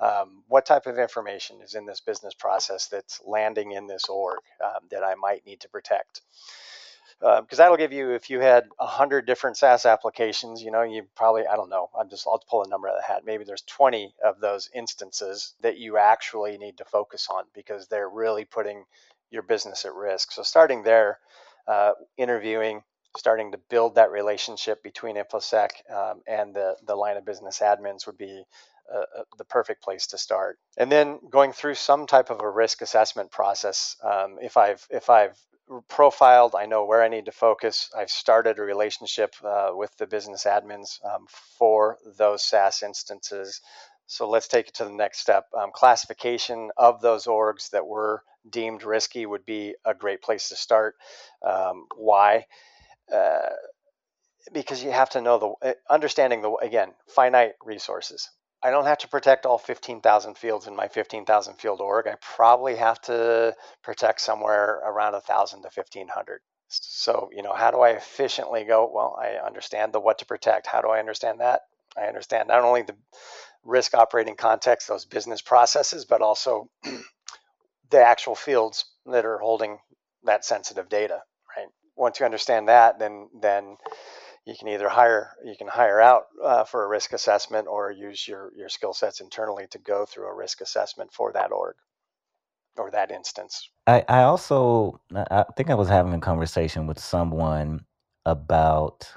Um, 0.00 0.42
what 0.48 0.64
type 0.64 0.86
of 0.86 0.98
information 0.98 1.60
is 1.62 1.74
in 1.74 1.84
this 1.84 2.00
business 2.00 2.34
process 2.34 2.88
that's 2.88 3.20
landing 3.26 3.72
in 3.72 3.86
this 3.86 4.04
org 4.08 4.40
um, 4.64 4.88
that 4.90 5.04
I 5.04 5.14
might 5.14 5.44
need 5.44 5.60
to 5.60 5.68
protect? 5.68 6.22
Because 7.20 7.58
uh, 7.60 7.64
that'll 7.64 7.76
give 7.76 7.92
you, 7.92 8.12
if 8.12 8.30
you 8.30 8.40
had 8.40 8.64
a 8.78 8.86
hundred 8.86 9.26
different 9.26 9.58
SaaS 9.58 9.84
applications, 9.84 10.62
you 10.62 10.70
know, 10.70 10.80
you 10.80 11.06
probably, 11.14 11.46
I 11.46 11.54
don't 11.54 11.68
know, 11.68 11.90
I'm 11.98 12.08
just, 12.08 12.26
I'll 12.26 12.42
pull 12.48 12.64
a 12.64 12.68
number 12.68 12.88
out 12.88 12.94
of 12.94 13.02
the 13.02 13.12
hat. 13.12 13.26
Maybe 13.26 13.44
there's 13.44 13.60
20 13.62 14.14
of 14.24 14.40
those 14.40 14.70
instances 14.74 15.52
that 15.60 15.76
you 15.76 15.98
actually 15.98 16.56
need 16.56 16.78
to 16.78 16.84
focus 16.86 17.28
on 17.30 17.44
because 17.54 17.88
they're 17.88 18.08
really 18.08 18.46
putting 18.46 18.84
your 19.30 19.42
business 19.42 19.84
at 19.84 19.92
risk. 19.92 20.32
So 20.32 20.42
starting 20.42 20.82
there, 20.82 21.18
uh, 21.66 21.92
interviewing, 22.16 22.82
starting 23.16 23.52
to 23.52 23.58
build 23.68 23.96
that 23.96 24.10
relationship 24.10 24.82
between 24.82 25.16
InfoSec 25.16 25.70
um, 25.92 26.20
and 26.26 26.54
the, 26.54 26.76
the 26.86 26.94
line 26.94 27.16
of 27.16 27.24
business 27.24 27.60
admins 27.60 28.06
would 28.06 28.18
be 28.18 28.44
uh, 28.92 29.20
uh, 29.20 29.22
the 29.38 29.44
perfect 29.44 29.82
place 29.82 30.08
to 30.08 30.18
start. 30.18 30.58
And 30.76 30.90
then 30.90 31.20
going 31.30 31.52
through 31.52 31.76
some 31.76 32.06
type 32.06 32.30
of 32.30 32.40
a 32.40 32.50
risk 32.50 32.82
assessment 32.82 33.30
process. 33.30 33.96
Um, 34.02 34.38
if 34.42 34.56
I've 34.56 34.84
if 34.90 35.08
I've 35.08 35.38
profiled, 35.88 36.54
I 36.56 36.66
know 36.66 36.84
where 36.84 37.02
I 37.02 37.08
need 37.08 37.26
to 37.26 37.32
focus. 37.32 37.88
I've 37.96 38.10
started 38.10 38.58
a 38.58 38.62
relationship 38.62 39.34
uh, 39.44 39.70
with 39.72 39.96
the 39.96 40.06
business 40.06 40.44
admins 40.44 40.98
um, 41.04 41.26
for 41.58 41.98
those 42.18 42.42
SaaS 42.42 42.82
instances. 42.82 43.60
So 44.10 44.28
let's 44.28 44.48
take 44.48 44.66
it 44.66 44.74
to 44.74 44.84
the 44.84 44.90
next 44.90 45.20
step. 45.20 45.46
Um, 45.56 45.70
classification 45.72 46.72
of 46.76 47.00
those 47.00 47.26
orgs 47.26 47.70
that 47.70 47.86
were 47.86 48.24
deemed 48.50 48.82
risky 48.82 49.24
would 49.24 49.46
be 49.46 49.76
a 49.84 49.94
great 49.94 50.20
place 50.20 50.48
to 50.48 50.56
start. 50.56 50.96
Um, 51.46 51.86
why? 51.96 52.46
Uh, 53.12 53.50
because 54.52 54.82
you 54.82 54.90
have 54.90 55.10
to 55.10 55.20
know 55.20 55.38
the 55.38 55.68
eh, 55.68 55.74
understanding 55.88 56.42
the 56.42 56.50
again 56.54 56.90
finite 57.06 57.52
resources. 57.64 58.28
I 58.64 58.72
don't 58.72 58.86
have 58.86 58.98
to 58.98 59.08
protect 59.08 59.46
all 59.46 59.58
15,000 59.58 60.36
fields 60.36 60.66
in 60.66 60.74
my 60.74 60.88
15,000 60.88 61.54
field 61.54 61.80
org. 61.80 62.08
I 62.08 62.16
probably 62.20 62.74
have 62.74 63.00
to 63.02 63.54
protect 63.84 64.22
somewhere 64.22 64.82
around 64.84 65.12
1,000 65.12 65.62
to 65.62 65.70
1,500. 65.72 66.40
So, 66.66 67.30
you 67.32 67.42
know, 67.42 67.54
how 67.54 67.70
do 67.70 67.78
I 67.78 67.90
efficiently 67.90 68.64
go? 68.64 68.90
Well, 68.92 69.16
I 69.22 69.34
understand 69.46 69.92
the 69.92 70.00
what 70.00 70.18
to 70.18 70.26
protect. 70.26 70.66
How 70.66 70.80
do 70.80 70.88
I 70.88 70.98
understand 70.98 71.38
that? 71.38 71.62
I 71.96 72.06
understand 72.06 72.48
not 72.48 72.62
only 72.62 72.82
the 72.82 72.94
risk 73.64 73.94
operating 73.94 74.36
context, 74.36 74.88
those 74.88 75.04
business 75.04 75.40
processes, 75.40 76.04
but 76.04 76.22
also 76.22 76.68
the 77.90 78.02
actual 78.04 78.34
fields 78.34 78.84
that 79.06 79.24
are 79.24 79.38
holding 79.38 79.78
that 80.24 80.44
sensitive 80.44 80.88
data, 80.88 81.20
right? 81.56 81.68
Once 81.96 82.20
you 82.20 82.26
understand 82.26 82.68
that, 82.68 82.98
then 82.98 83.28
then 83.40 83.76
you 84.46 84.54
can 84.58 84.68
either 84.68 84.88
hire 84.88 85.32
you 85.44 85.54
can 85.56 85.68
hire 85.68 86.00
out 86.00 86.24
uh, 86.42 86.64
for 86.64 86.84
a 86.84 86.88
risk 86.88 87.12
assessment 87.12 87.66
or 87.68 87.90
use 87.90 88.26
your 88.26 88.52
your 88.56 88.68
skill 88.68 88.92
sets 88.92 89.20
internally 89.20 89.66
to 89.70 89.78
go 89.78 90.06
through 90.06 90.26
a 90.26 90.34
risk 90.34 90.60
assessment 90.60 91.12
for 91.12 91.32
that 91.32 91.52
org 91.52 91.76
or 92.76 92.90
that 92.90 93.10
instance. 93.10 93.68
I, 93.86 94.04
I 94.08 94.22
also 94.22 95.00
I 95.14 95.44
think 95.56 95.70
I 95.70 95.74
was 95.74 95.88
having 95.88 96.14
a 96.14 96.20
conversation 96.20 96.86
with 96.86 96.98
someone 96.98 97.84
about 98.24 99.08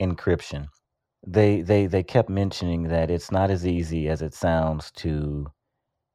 encryption. 0.00 0.68
They 1.26 1.62
they 1.62 1.86
they 1.86 2.02
kept 2.02 2.28
mentioning 2.28 2.84
that 2.84 3.10
it's 3.10 3.32
not 3.32 3.50
as 3.50 3.66
easy 3.66 4.08
as 4.08 4.22
it 4.22 4.34
sounds 4.34 4.90
to 4.96 5.46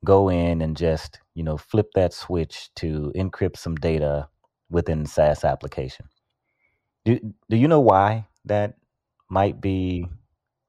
go 0.06 0.30
in 0.30 0.62
and 0.62 0.78
just, 0.78 1.20
you 1.36 1.44
know, 1.44 1.58
flip 1.58 1.88
that 1.96 2.14
switch 2.14 2.70
to 2.76 3.12
encrypt 3.16 3.58
some 3.58 3.76
data 3.76 4.30
within 4.70 5.06
SaaS 5.06 5.44
application. 5.44 6.08
Do 7.06 7.20
do 7.50 7.58
you 7.58 7.68
know 7.68 7.80
why 7.82 8.28
that 8.46 8.76
might 9.30 9.62
be 9.62 10.08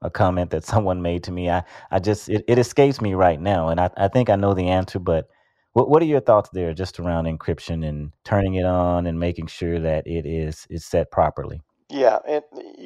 a 0.03 0.11
comment 0.11 0.51
that 0.51 0.65
someone 0.67 1.03
made 1.03 1.25
to 1.25 1.33
me? 1.33 1.51
I, 1.51 1.63
I 1.91 1.99
just 1.99 2.29
it, 2.29 2.45
it 2.49 2.59
escapes 2.59 3.01
me 3.01 3.15
right 3.15 3.41
now 3.41 3.69
and 3.69 3.81
I, 3.81 3.91
I 3.97 4.09
think 4.09 4.31
I 4.31 4.37
know 4.37 4.55
the 4.55 4.69
answer, 4.69 4.99
but 4.99 5.29
what 5.73 5.89
what 5.91 6.03
are 6.03 6.07
your 6.07 6.21
thoughts 6.21 6.51
there 6.53 6.75
just 6.75 6.99
around 6.99 7.27
encryption 7.27 7.87
and 7.87 8.13
turning 8.25 8.55
it 8.55 8.65
on 8.65 9.07
and 9.07 9.21
making 9.21 9.47
sure 9.49 9.79
that 9.81 10.07
it 10.07 10.27
is 10.27 10.67
is 10.71 10.85
set 10.87 11.11
properly? 11.11 11.61
Yeah, 11.91 12.19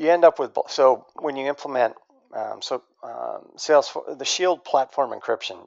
you 0.04 0.10
end 0.10 0.24
up 0.24 0.38
with 0.38 0.56
so 0.68 1.06
when 1.16 1.36
you 1.36 1.46
implement 1.48 1.94
um, 2.34 2.62
so 2.62 2.82
um, 3.02 3.50
Salesforce 3.56 4.18
the 4.18 4.24
Shield 4.24 4.64
platform 4.64 5.12
encryption 5.12 5.66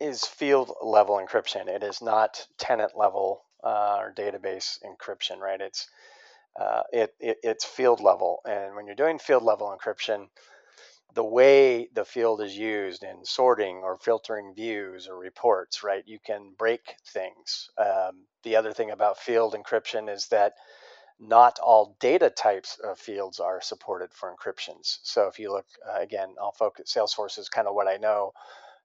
is 0.00 0.24
field 0.24 0.72
level 0.82 1.16
encryption. 1.16 1.68
It 1.68 1.82
is 1.82 2.00
not 2.02 2.46
tenant 2.58 2.92
level 2.96 3.42
uh, 3.62 3.98
or 4.00 4.14
database 4.16 4.78
encryption, 4.84 5.38
right? 5.38 5.60
It's 5.60 5.88
uh, 6.60 6.82
it, 6.92 7.14
it, 7.20 7.38
it's 7.42 7.64
field 7.64 8.00
level, 8.00 8.40
and 8.44 8.74
when 8.74 8.86
you're 8.86 8.96
doing 8.96 9.18
field 9.18 9.42
level 9.44 9.76
encryption, 9.76 10.26
the 11.14 11.24
way 11.24 11.88
the 11.94 12.04
field 12.04 12.42
is 12.42 12.56
used 12.56 13.02
in 13.04 13.24
sorting 13.24 13.76
or 13.76 13.98
filtering 13.98 14.54
views 14.54 15.08
or 15.08 15.18
reports, 15.18 15.82
right? 15.84 16.02
You 16.06 16.18
can 16.24 16.52
break 16.58 16.94
things. 17.08 17.70
Um, 17.78 18.26
the 18.42 18.56
other 18.56 18.72
thing 18.72 18.90
about 18.90 19.18
field 19.18 19.54
encryption 19.54 20.12
is 20.12 20.26
that 20.28 20.54
not 21.20 21.58
all 21.58 21.96
data 22.00 22.30
types 22.30 22.78
of 22.82 22.98
fields 22.98 23.40
are 23.40 23.60
supported 23.60 24.12
for 24.12 24.34
encryptions. 24.34 24.98
So 25.02 25.28
if 25.28 25.38
you 25.38 25.52
look 25.52 25.66
uh, 25.86 26.00
again, 26.00 26.34
I'll 26.40 26.52
focus. 26.52 26.92
Salesforce 26.94 27.38
is 27.38 27.48
kind 27.48 27.68
of 27.68 27.74
what 27.74 27.88
I 27.88 27.96
know 27.98 28.32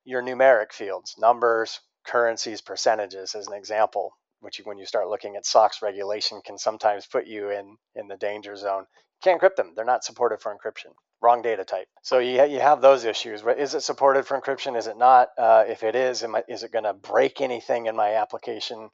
your 0.04 0.22
numeric 0.22 0.72
fields, 0.72 1.16
numbers, 1.18 1.80
currencies, 2.06 2.62
percentages, 2.62 3.36
as 3.36 3.48
an 3.48 3.54
example, 3.54 4.14
which 4.40 4.62
when 4.64 4.78
you 4.78 4.86
start 4.86 5.08
looking 5.08 5.36
at 5.36 5.46
SOX 5.46 5.82
regulation 5.82 6.42
can 6.46 6.58
sometimes 6.58 7.08
put 7.08 7.26
you 7.26 7.50
in, 7.50 7.78
in 7.96 8.08
the 8.08 8.18
danger 8.18 8.56
zone. 8.56 8.86
Can't 9.24 9.42
encrypt 9.42 9.56
them. 9.56 9.74
They're 9.76 9.86
not 9.86 10.04
supported 10.04 10.42
for 10.42 10.56
encryption. 10.56 10.94
Wrong 11.22 11.42
data 11.42 11.66
type. 11.66 11.88
So 12.04 12.20
you, 12.20 12.44
you 12.46 12.60
have 12.60 12.82
those 12.82 13.06
issues. 13.06 13.42
Is 13.58 13.74
it 13.74 13.82
supported 13.82 14.28
for 14.28 14.40
encryption? 14.40 14.78
Is 14.78 14.88
it 14.88 14.98
not? 14.98 15.30
Uh, 15.38 15.64
if 15.68 15.84
it 15.84 15.96
is, 15.96 16.24
I, 16.24 16.44
is 16.48 16.64
it 16.64 16.72
going 16.72 16.84
to 16.84 16.94
break 16.94 17.42
anything 17.42 17.88
in 17.88 17.96
my 17.96 18.16
application? 18.16 18.90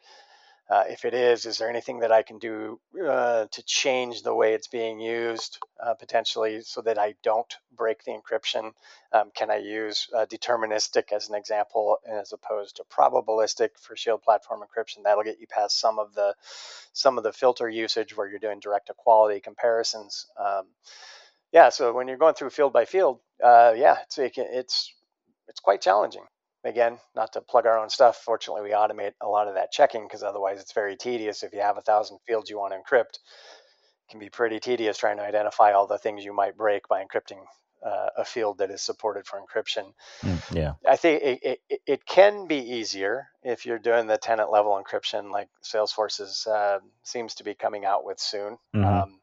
Uh, 0.72 0.86
if 0.88 1.04
it 1.04 1.14
is, 1.14 1.46
is 1.46 1.58
there 1.58 1.70
anything 1.70 2.00
that 2.00 2.14
I 2.14 2.22
can 2.22 2.40
do 2.40 2.80
uh, 3.06 3.46
to 3.52 3.64
change 3.64 4.24
the 4.24 4.34
way 4.34 4.54
it's 4.54 4.70
being 4.70 5.02
used 5.02 5.58
uh, 5.84 5.96
potentially 5.96 6.62
so 6.62 6.80
that 6.84 6.98
I 6.98 7.16
don't 7.24 7.54
break 7.76 8.06
the 8.06 8.12
encryption? 8.12 8.72
Um, 9.12 9.32
can 9.36 9.52
I 9.52 9.58
use 9.58 10.08
uh, 10.16 10.26
deterministic 10.28 11.12
as 11.12 11.28
an 11.28 11.36
example 11.36 11.98
as 12.10 12.32
opposed 12.32 12.78
to 12.78 12.84
probabilistic 12.84 13.72
for 13.82 13.98
Shield 13.98 14.22
platform 14.22 14.62
encryption? 14.62 15.04
That'll 15.04 15.26
get 15.26 15.42
you 15.42 15.48
past 15.48 15.78
some 15.78 16.00
of 16.00 16.14
the 16.14 16.36
some 16.94 17.18
of 17.18 17.26
the 17.26 17.34
filter 17.34 17.68
usage 17.68 18.16
where 18.16 18.30
you're 18.30 18.40
doing 18.40 18.62
direct 18.62 18.90
equality 18.90 19.42
comparisons. 19.42 20.28
Um, 20.40 20.68
yeah, 21.52 21.68
so 21.68 21.92
when 21.92 22.08
you're 22.08 22.16
going 22.16 22.36
through 22.36 22.52
field 22.52 22.72
by 22.72 22.86
field, 22.86 23.20
uh, 23.44 23.74
yeah, 23.76 23.98
it's 24.04 24.18
it's 24.18 24.94
it's 25.50 25.60
quite 25.60 25.82
challenging 25.82 26.24
again, 26.64 27.00
not 27.16 27.34
to 27.34 27.42
plug 27.42 27.66
our 27.66 27.78
own 27.78 27.90
stuff. 27.90 28.18
Fortunately, 28.18 28.64
we 28.64 28.72
automate 28.72 29.14
a 29.22 29.28
lot 29.28 29.48
of 29.48 29.56
that 29.56 29.72
checking 29.72 30.04
because 30.04 30.24
otherwise 30.24 30.60
it's 30.60 30.74
very 30.74 30.96
tedious. 30.96 31.44
If 31.44 31.54
you 31.54 31.62
have 31.62 31.78
a 31.78 31.82
thousand 31.82 32.20
fields 32.28 32.50
you 32.50 32.60
want 32.60 32.74
to 32.74 32.80
encrypt, 32.80 33.16
it 33.16 34.10
can 34.10 34.20
be 34.20 34.30
pretty 34.30 34.60
tedious 34.60 34.98
trying 34.98 35.18
to 35.18 35.24
identify 35.24 35.72
all 35.74 35.88
the 35.88 35.98
things 35.98 36.24
you 36.24 36.34
might 36.34 36.58
break 36.58 36.88
by 36.88 37.04
encrypting 37.04 37.40
uh, 37.84 38.10
a 38.18 38.26
field 38.26 38.60
that 38.60 38.70
is 38.70 38.82
supported 38.82 39.26
for 39.26 39.40
encryption. 39.40 39.94
Mm, 40.22 40.56
yeah, 40.56 40.74
I 40.88 40.98
think 40.98 41.24
it, 41.24 41.60
it, 41.70 41.82
it, 41.88 42.06
can 42.06 42.46
be 42.46 42.58
easier 42.58 43.28
if 43.44 43.66
you're 43.66 43.80
doing 43.80 44.06
the 44.06 44.18
tenant 44.18 44.52
level 44.52 44.80
encryption, 44.80 45.32
like 45.32 45.50
Salesforce 45.64 46.22
is, 46.22 46.46
uh, 46.46 46.78
seems 47.04 47.36
to 47.36 47.44
be 47.44 47.56
coming 47.56 47.84
out 47.84 48.06
with 48.06 48.20
soon. 48.20 48.58
Mm-hmm. 48.76 48.86
Um, 48.86 49.20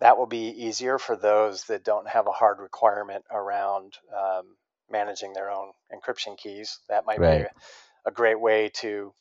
that 0.00 0.18
will 0.18 0.26
be 0.26 0.48
easier 0.48 0.98
for 0.98 1.16
those 1.16 1.64
that 1.64 1.84
don't 1.84 2.08
have 2.08 2.26
a 2.26 2.32
hard 2.32 2.58
requirement 2.60 3.24
around 3.30 3.94
um, 4.16 4.56
managing 4.90 5.32
their 5.32 5.50
own 5.50 5.70
encryption 5.92 6.36
keys. 6.36 6.78
That 6.88 7.06
might 7.06 7.20
right. 7.20 7.38
be 7.38 7.44
a, 7.44 7.50
a, 8.06 8.12
great 8.12 8.40
way 8.40 8.70
to 8.80 9.12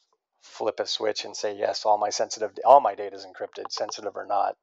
flip 0.42 0.80
a 0.80 0.86
switch 0.86 1.26
and 1.26 1.36
say, 1.36 1.56
yes, 1.58 1.86
all 1.86 1.98
my 1.98 2.10
sensitive, 2.10 2.52
all 2.66 2.82
my 2.82 2.96
data 2.96 3.16
is 3.16 3.26
encrypted, 3.26 3.72
sensitive 3.72 4.16
or 4.16 4.26
not. 4.26 4.56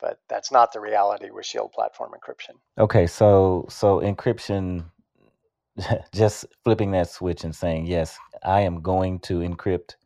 But 0.00 0.18
that's 0.28 0.50
not 0.50 0.72
the 0.72 0.80
reality 0.80 1.30
with 1.30 1.44
Shield 1.44 1.72
platform 1.72 2.12
encryption. 2.12 2.56
Okay, 2.78 3.06
so 3.06 3.66
so 3.68 4.00
encryption, 4.00 4.84
just 6.14 6.46
flipping 6.64 6.92
that 6.92 7.10
switch 7.10 7.44
and 7.44 7.54
saying, 7.54 7.86
yes, 7.86 8.18
I 8.42 8.62
am 8.62 8.80
going 8.80 9.20
to 9.20 9.40
encrypt 9.40 9.96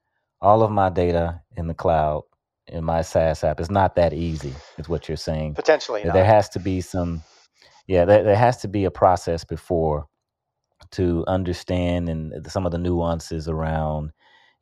all 0.41 0.63
of 0.63 0.73
my 0.73 0.91
data 0.91 1.41
in 1.57 1.69
the 1.69 1.75
cloud 1.75 2.25
in 2.67 2.83
my 2.85 3.03
SaaS 3.03 3.45
app. 3.45 3.61
It's 3.61 3.71
not 3.71 3.97
that 3.97 4.13
easy, 4.13 4.55
is 4.79 4.89
what 4.89 5.09
you're 5.09 5.17
saying. 5.17 5.55
Potentially, 5.55 6.03
there 6.03 6.13
not. 6.15 6.27
has 6.27 6.49
to 6.51 6.61
be 6.61 6.81
some 6.81 7.23
yeah, 7.87 8.05
there, 8.05 8.23
there 8.25 8.37
has 8.37 8.59
to 8.59 8.69
be 8.69 8.85
a 8.85 8.91
process 8.91 9.45
before 9.45 10.07
to 10.93 11.25
understand 11.27 12.09
and 12.09 12.47
some 12.51 12.67
of 12.67 12.73
the 12.73 12.79
nuances 12.79 13.49
around, 13.49 14.13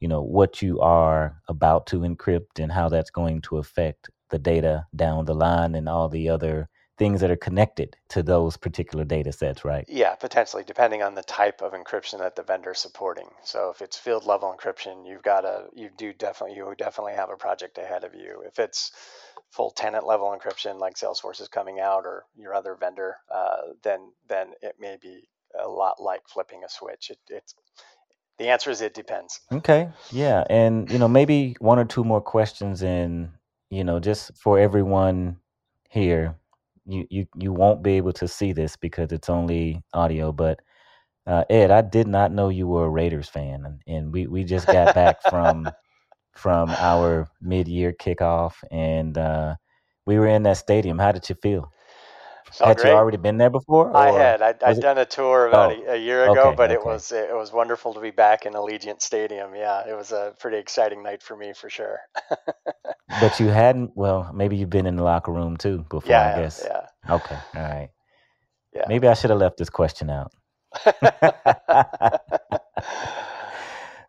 you 0.00 0.08
know, 0.08 0.22
what 0.22 0.62
you 0.62 0.80
are 0.80 1.36
about 1.48 1.86
to 1.88 2.00
encrypt 2.00 2.58
and 2.58 2.72
how 2.72 2.88
that's 2.88 3.10
going 3.10 3.40
to 3.42 3.58
affect 3.58 4.10
the 4.30 4.38
data 4.38 4.86
down 4.96 5.24
the 5.24 5.34
line 5.34 5.74
and 5.74 5.88
all 5.88 6.08
the 6.08 6.28
other 6.28 6.68
things 7.02 7.20
that 7.20 7.32
are 7.32 7.36
connected 7.36 7.96
to 8.10 8.22
those 8.22 8.56
particular 8.56 9.04
data 9.04 9.32
sets, 9.32 9.64
right? 9.64 9.84
Yeah, 9.88 10.14
potentially, 10.14 10.62
depending 10.64 11.02
on 11.02 11.16
the 11.16 11.24
type 11.24 11.60
of 11.60 11.72
encryption 11.72 12.20
that 12.20 12.36
the 12.36 12.44
vendor's 12.44 12.78
supporting. 12.78 13.26
So 13.42 13.70
if 13.70 13.82
it's 13.82 13.96
field 13.96 14.24
level 14.24 14.56
encryption, 14.56 15.04
you've 15.04 15.24
got 15.24 15.44
a 15.44 15.64
you 15.74 15.90
do 15.96 16.12
definitely 16.12 16.54
you 16.54 16.72
definitely 16.78 17.14
have 17.14 17.28
a 17.28 17.36
project 17.36 17.76
ahead 17.78 18.04
of 18.04 18.14
you. 18.14 18.44
If 18.46 18.60
it's 18.60 18.92
full 19.50 19.72
tenant 19.72 20.06
level 20.06 20.28
encryption 20.28 20.78
like 20.78 20.94
Salesforce 20.94 21.40
is 21.40 21.48
coming 21.48 21.80
out 21.80 22.04
or 22.06 22.24
your 22.36 22.54
other 22.54 22.76
vendor, 22.78 23.16
uh, 23.34 23.72
then 23.82 24.12
then 24.28 24.52
it 24.62 24.76
may 24.78 24.96
be 25.02 25.28
a 25.60 25.68
lot 25.68 26.00
like 26.00 26.20
flipping 26.28 26.62
a 26.62 26.68
switch. 26.68 27.10
It, 27.10 27.18
it's 27.26 27.56
the 28.38 28.46
answer 28.46 28.70
is 28.70 28.80
it 28.80 28.94
depends. 28.94 29.40
Okay, 29.50 29.88
yeah, 30.12 30.44
and 30.48 30.88
you 30.88 31.00
know 31.00 31.08
maybe 31.08 31.56
one 31.58 31.80
or 31.80 31.84
two 31.84 32.04
more 32.04 32.20
questions, 32.20 32.80
and 32.80 33.30
you 33.70 33.82
know 33.82 33.98
just 33.98 34.36
for 34.36 34.60
everyone 34.60 35.38
here, 35.90 36.36
you 36.86 37.06
you 37.10 37.26
you 37.36 37.52
won't 37.52 37.82
be 37.82 37.92
able 37.92 38.12
to 38.14 38.28
see 38.28 38.52
this 38.52 38.76
because 38.76 39.12
it's 39.12 39.30
only 39.30 39.82
audio, 39.94 40.32
but. 40.32 40.60
Uh, 41.24 41.44
Ed, 41.50 41.70
I 41.70 41.82
did 41.82 42.08
not 42.08 42.32
know 42.32 42.48
you 42.48 42.66
were 42.66 42.86
a 42.86 42.90
Raiders 42.90 43.28
fan, 43.28 43.64
and, 43.64 43.80
and 43.86 44.12
we, 44.12 44.26
we 44.26 44.42
just 44.42 44.66
got 44.66 44.92
back 44.92 45.22
from 45.22 45.70
from 46.34 46.70
our 46.70 47.28
mid-year 47.40 47.92
kickoff, 47.92 48.54
and 48.70 49.16
uh, 49.16 49.54
we 50.06 50.18
were 50.18 50.26
in 50.26 50.42
that 50.44 50.56
stadium. 50.56 50.98
How 50.98 51.12
did 51.12 51.28
you 51.28 51.36
feel? 51.42 51.70
Felt 52.58 52.68
had 52.68 52.76
great. 52.78 52.90
you 52.90 52.96
already 52.96 53.16
been 53.18 53.38
there 53.38 53.50
before? 53.50 53.96
I 53.96 54.10
or 54.10 54.18
had. 54.18 54.42
I'd, 54.42 54.62
I'd 54.62 54.78
it- 54.78 54.82
done 54.82 54.98
a 54.98 55.04
tour 55.06 55.46
about 55.46 55.72
Oh, 55.72 55.84
a, 55.86 55.92
a 55.94 55.96
year 55.96 56.24
ago, 56.26 56.48
okay, 56.48 56.56
but 56.56 56.70
it 56.70 56.82
was 56.84 57.12
it 57.12 57.34
was 57.34 57.52
wonderful 57.52 57.94
to 57.94 58.00
be 58.00 58.10
back 58.10 58.46
in 58.46 58.54
Allegiant 58.54 59.02
Stadium. 59.02 59.54
Yeah, 59.54 59.88
it 59.88 59.96
was 59.96 60.12
a 60.12 60.34
pretty 60.40 60.58
exciting 60.58 61.02
night 61.02 61.22
for 61.22 61.36
me 61.36 61.52
for 61.54 61.70
sure. 61.70 62.00
But 63.20 63.40
you 63.40 63.48
hadn't. 63.48 63.92
Well, 63.96 64.30
maybe 64.34 64.56
you've 64.56 64.70
been 64.70 64.86
in 64.86 64.96
the 64.96 65.02
locker 65.04 65.32
room 65.32 65.56
too 65.56 65.84
before. 65.90 66.10
yeah, 66.10 66.22
I 66.22 66.42
guess. 66.42 66.62
yeah, 66.64 66.86
Okay. 67.10 67.38
All 67.56 67.62
right. 67.62 67.90
yeah. 68.74 68.84
Maybe 68.88 69.08
I 69.08 69.14
should 69.14 69.30
have 69.30 69.38
left 69.40 69.58
this 69.58 69.70
question 69.70 70.10
out. 70.10 70.32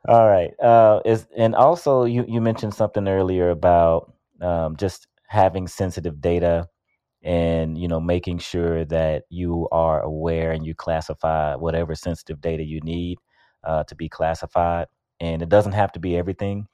All 0.07 0.27
right. 0.27 0.51
Uh, 0.61 1.01
is 1.05 1.27
and 1.37 1.55
also 1.55 2.05
you 2.05 2.25
you 2.27 2.41
mentioned 2.41 2.73
something 2.73 3.07
earlier 3.07 3.49
about 3.51 4.13
um, 4.41 4.75
just 4.77 5.07
having 5.27 5.67
sensitive 5.67 6.21
data 6.21 6.67
and 7.23 7.77
you 7.77 7.87
know 7.87 7.99
making 8.01 8.37
sure 8.39 8.85
that 8.85 9.23
you 9.29 9.67
are 9.71 10.01
aware 10.01 10.51
and 10.51 10.65
you 10.65 10.75
classify 10.75 11.55
whatever 11.55 11.95
sensitive 11.95 12.41
data 12.41 12.63
you 12.63 12.81
need 12.81 13.17
uh, 13.63 13.83
to 13.85 13.95
be 13.95 14.09
classified. 14.09 14.87
And 15.19 15.41
it 15.41 15.49
doesn't 15.49 15.73
have 15.73 15.91
to 15.93 15.99
be 15.99 16.17
everything, 16.17 16.67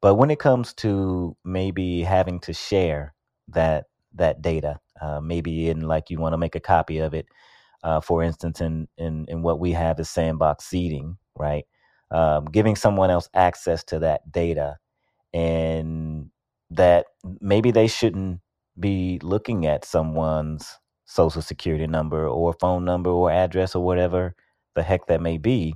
but 0.00 0.16
when 0.16 0.30
it 0.30 0.38
comes 0.38 0.74
to 0.74 1.36
maybe 1.44 2.02
having 2.02 2.40
to 2.40 2.52
share 2.52 3.14
that 3.48 3.86
that 4.14 4.42
data, 4.42 4.78
uh, 5.00 5.20
maybe 5.20 5.70
in 5.70 5.82
like 5.82 6.10
you 6.10 6.18
want 6.18 6.34
to 6.34 6.38
make 6.38 6.54
a 6.54 6.60
copy 6.60 6.98
of 6.98 7.14
it, 7.14 7.26
uh, 7.84 8.00
for 8.00 8.22
instance, 8.22 8.60
in, 8.60 8.88
in 8.98 9.26
in 9.28 9.42
what 9.42 9.60
we 9.60 9.72
have 9.72 10.00
is 10.00 10.10
sandbox 10.10 10.66
seeding, 10.66 11.18
right? 11.38 11.64
Um, 12.10 12.46
giving 12.46 12.76
someone 12.76 13.10
else 13.10 13.28
access 13.34 13.84
to 13.84 14.00
that 14.00 14.30
data, 14.32 14.78
and 15.34 16.30
that 16.70 17.06
maybe 17.40 17.72
they 17.72 17.88
shouldn't 17.88 18.41
be 18.78 19.18
looking 19.22 19.66
at 19.66 19.84
someone's 19.84 20.78
social 21.04 21.42
security 21.42 21.86
number 21.86 22.26
or 22.26 22.54
phone 22.54 22.84
number 22.84 23.10
or 23.10 23.30
address 23.30 23.74
or 23.74 23.84
whatever 23.84 24.34
the 24.74 24.82
heck 24.82 25.06
that 25.06 25.20
may 25.20 25.38
be. 25.38 25.74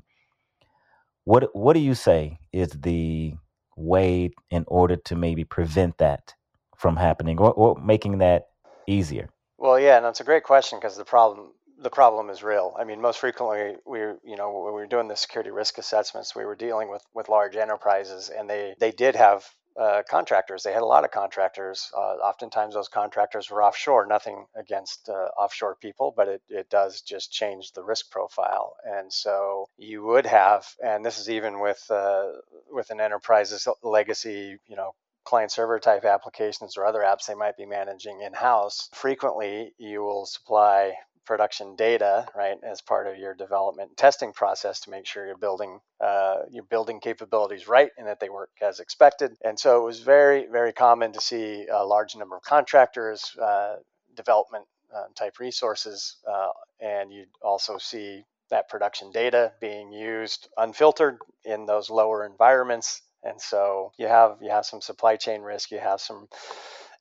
What 1.24 1.54
what 1.54 1.74
do 1.74 1.80
you 1.80 1.94
say 1.94 2.38
is 2.52 2.70
the 2.70 3.34
way 3.76 4.30
in 4.50 4.64
order 4.68 4.96
to 4.96 5.16
maybe 5.16 5.44
prevent 5.44 5.98
that 5.98 6.34
from 6.76 6.96
happening 6.96 7.38
or, 7.38 7.52
or 7.52 7.76
making 7.80 8.18
that 8.18 8.46
easier? 8.86 9.28
Well, 9.58 9.78
yeah, 9.78 9.96
and 9.96 10.04
that's 10.04 10.20
a 10.20 10.24
great 10.24 10.44
question 10.44 10.78
because 10.78 10.96
the 10.96 11.04
problem 11.04 11.52
the 11.78 11.90
problem 11.90 12.30
is 12.30 12.42
real. 12.42 12.74
I 12.78 12.84
mean, 12.84 13.00
most 13.00 13.18
frequently 13.18 13.76
we 13.84 14.00
you 14.00 14.36
know 14.36 14.50
when 14.52 14.74
we 14.74 14.80
were 14.80 14.86
doing 14.86 15.08
the 15.08 15.16
security 15.16 15.50
risk 15.50 15.78
assessments, 15.78 16.34
we 16.34 16.44
were 16.44 16.56
dealing 16.56 16.90
with 16.90 17.02
with 17.14 17.28
large 17.28 17.56
enterprises, 17.56 18.30
and 18.30 18.48
they 18.48 18.74
they 18.78 18.92
did 18.92 19.16
have 19.16 19.44
uh, 19.80 20.02
contractors. 20.08 20.62
They 20.62 20.72
had 20.72 20.82
a 20.82 20.86
lot 20.86 21.04
of 21.04 21.10
contractors. 21.10 21.90
Uh, 21.96 22.16
oftentimes, 22.22 22.74
those 22.74 22.88
contractors 22.88 23.50
were 23.50 23.62
offshore. 23.62 24.06
Nothing 24.06 24.46
against 24.56 25.08
uh, 25.08 25.28
offshore 25.38 25.76
people, 25.76 26.12
but 26.16 26.28
it, 26.28 26.42
it 26.48 26.70
does 26.70 27.02
just 27.02 27.32
change 27.32 27.72
the 27.72 27.82
risk 27.84 28.10
profile. 28.10 28.76
And 28.84 29.12
so 29.12 29.68
you 29.76 30.02
would 30.04 30.26
have, 30.26 30.66
and 30.82 31.04
this 31.04 31.18
is 31.18 31.28
even 31.30 31.60
with 31.60 31.84
uh, 31.90 32.32
with 32.70 32.90
an 32.90 33.00
enterprise's 33.00 33.68
legacy, 33.82 34.58
you 34.66 34.76
know, 34.76 34.92
client 35.24 35.50
server 35.50 35.78
type 35.78 36.04
applications 36.04 36.76
or 36.76 36.86
other 36.86 37.00
apps 37.00 37.26
they 37.26 37.34
might 37.34 37.56
be 37.56 37.66
managing 37.66 38.20
in 38.22 38.32
house. 38.32 38.88
Frequently, 38.94 39.74
you 39.78 40.00
will 40.00 40.24
supply 40.24 40.94
production 41.26 41.76
data 41.76 42.26
right 42.36 42.56
as 42.62 42.80
part 42.80 43.06
of 43.06 43.18
your 43.18 43.34
development 43.34 43.90
and 43.90 43.96
testing 43.96 44.32
process 44.32 44.80
to 44.80 44.90
make 44.90 45.06
sure 45.06 45.26
you're 45.26 45.36
building 45.36 45.80
uh, 46.00 46.36
you're 46.50 46.64
building 46.64 47.00
capabilities 47.00 47.68
right 47.68 47.90
and 47.98 48.06
that 48.06 48.20
they 48.20 48.28
work 48.30 48.50
as 48.62 48.80
expected. 48.80 49.36
And 49.44 49.58
so 49.58 49.82
it 49.82 49.84
was 49.84 50.00
very 50.00 50.46
very 50.50 50.72
common 50.72 51.12
to 51.12 51.20
see 51.20 51.66
a 51.66 51.84
large 51.84 52.16
number 52.16 52.36
of 52.36 52.42
contractors 52.42 53.36
uh, 53.40 53.76
development 54.14 54.64
uh, 54.94 55.04
type 55.14 55.38
resources 55.38 56.16
uh, 56.30 56.48
and 56.80 57.12
you'd 57.12 57.28
also 57.42 57.78
see 57.78 58.24
that 58.50 58.68
production 58.68 59.10
data 59.10 59.52
being 59.60 59.92
used 59.92 60.48
unfiltered 60.56 61.18
in 61.44 61.66
those 61.66 61.90
lower 61.90 62.24
environments. 62.24 63.02
And 63.24 63.40
so 63.40 63.92
you 63.98 64.06
have 64.06 64.38
you 64.40 64.50
have 64.50 64.64
some 64.64 64.80
supply 64.80 65.16
chain 65.16 65.42
risk 65.42 65.70
you 65.72 65.80
have 65.80 66.00
some 66.00 66.28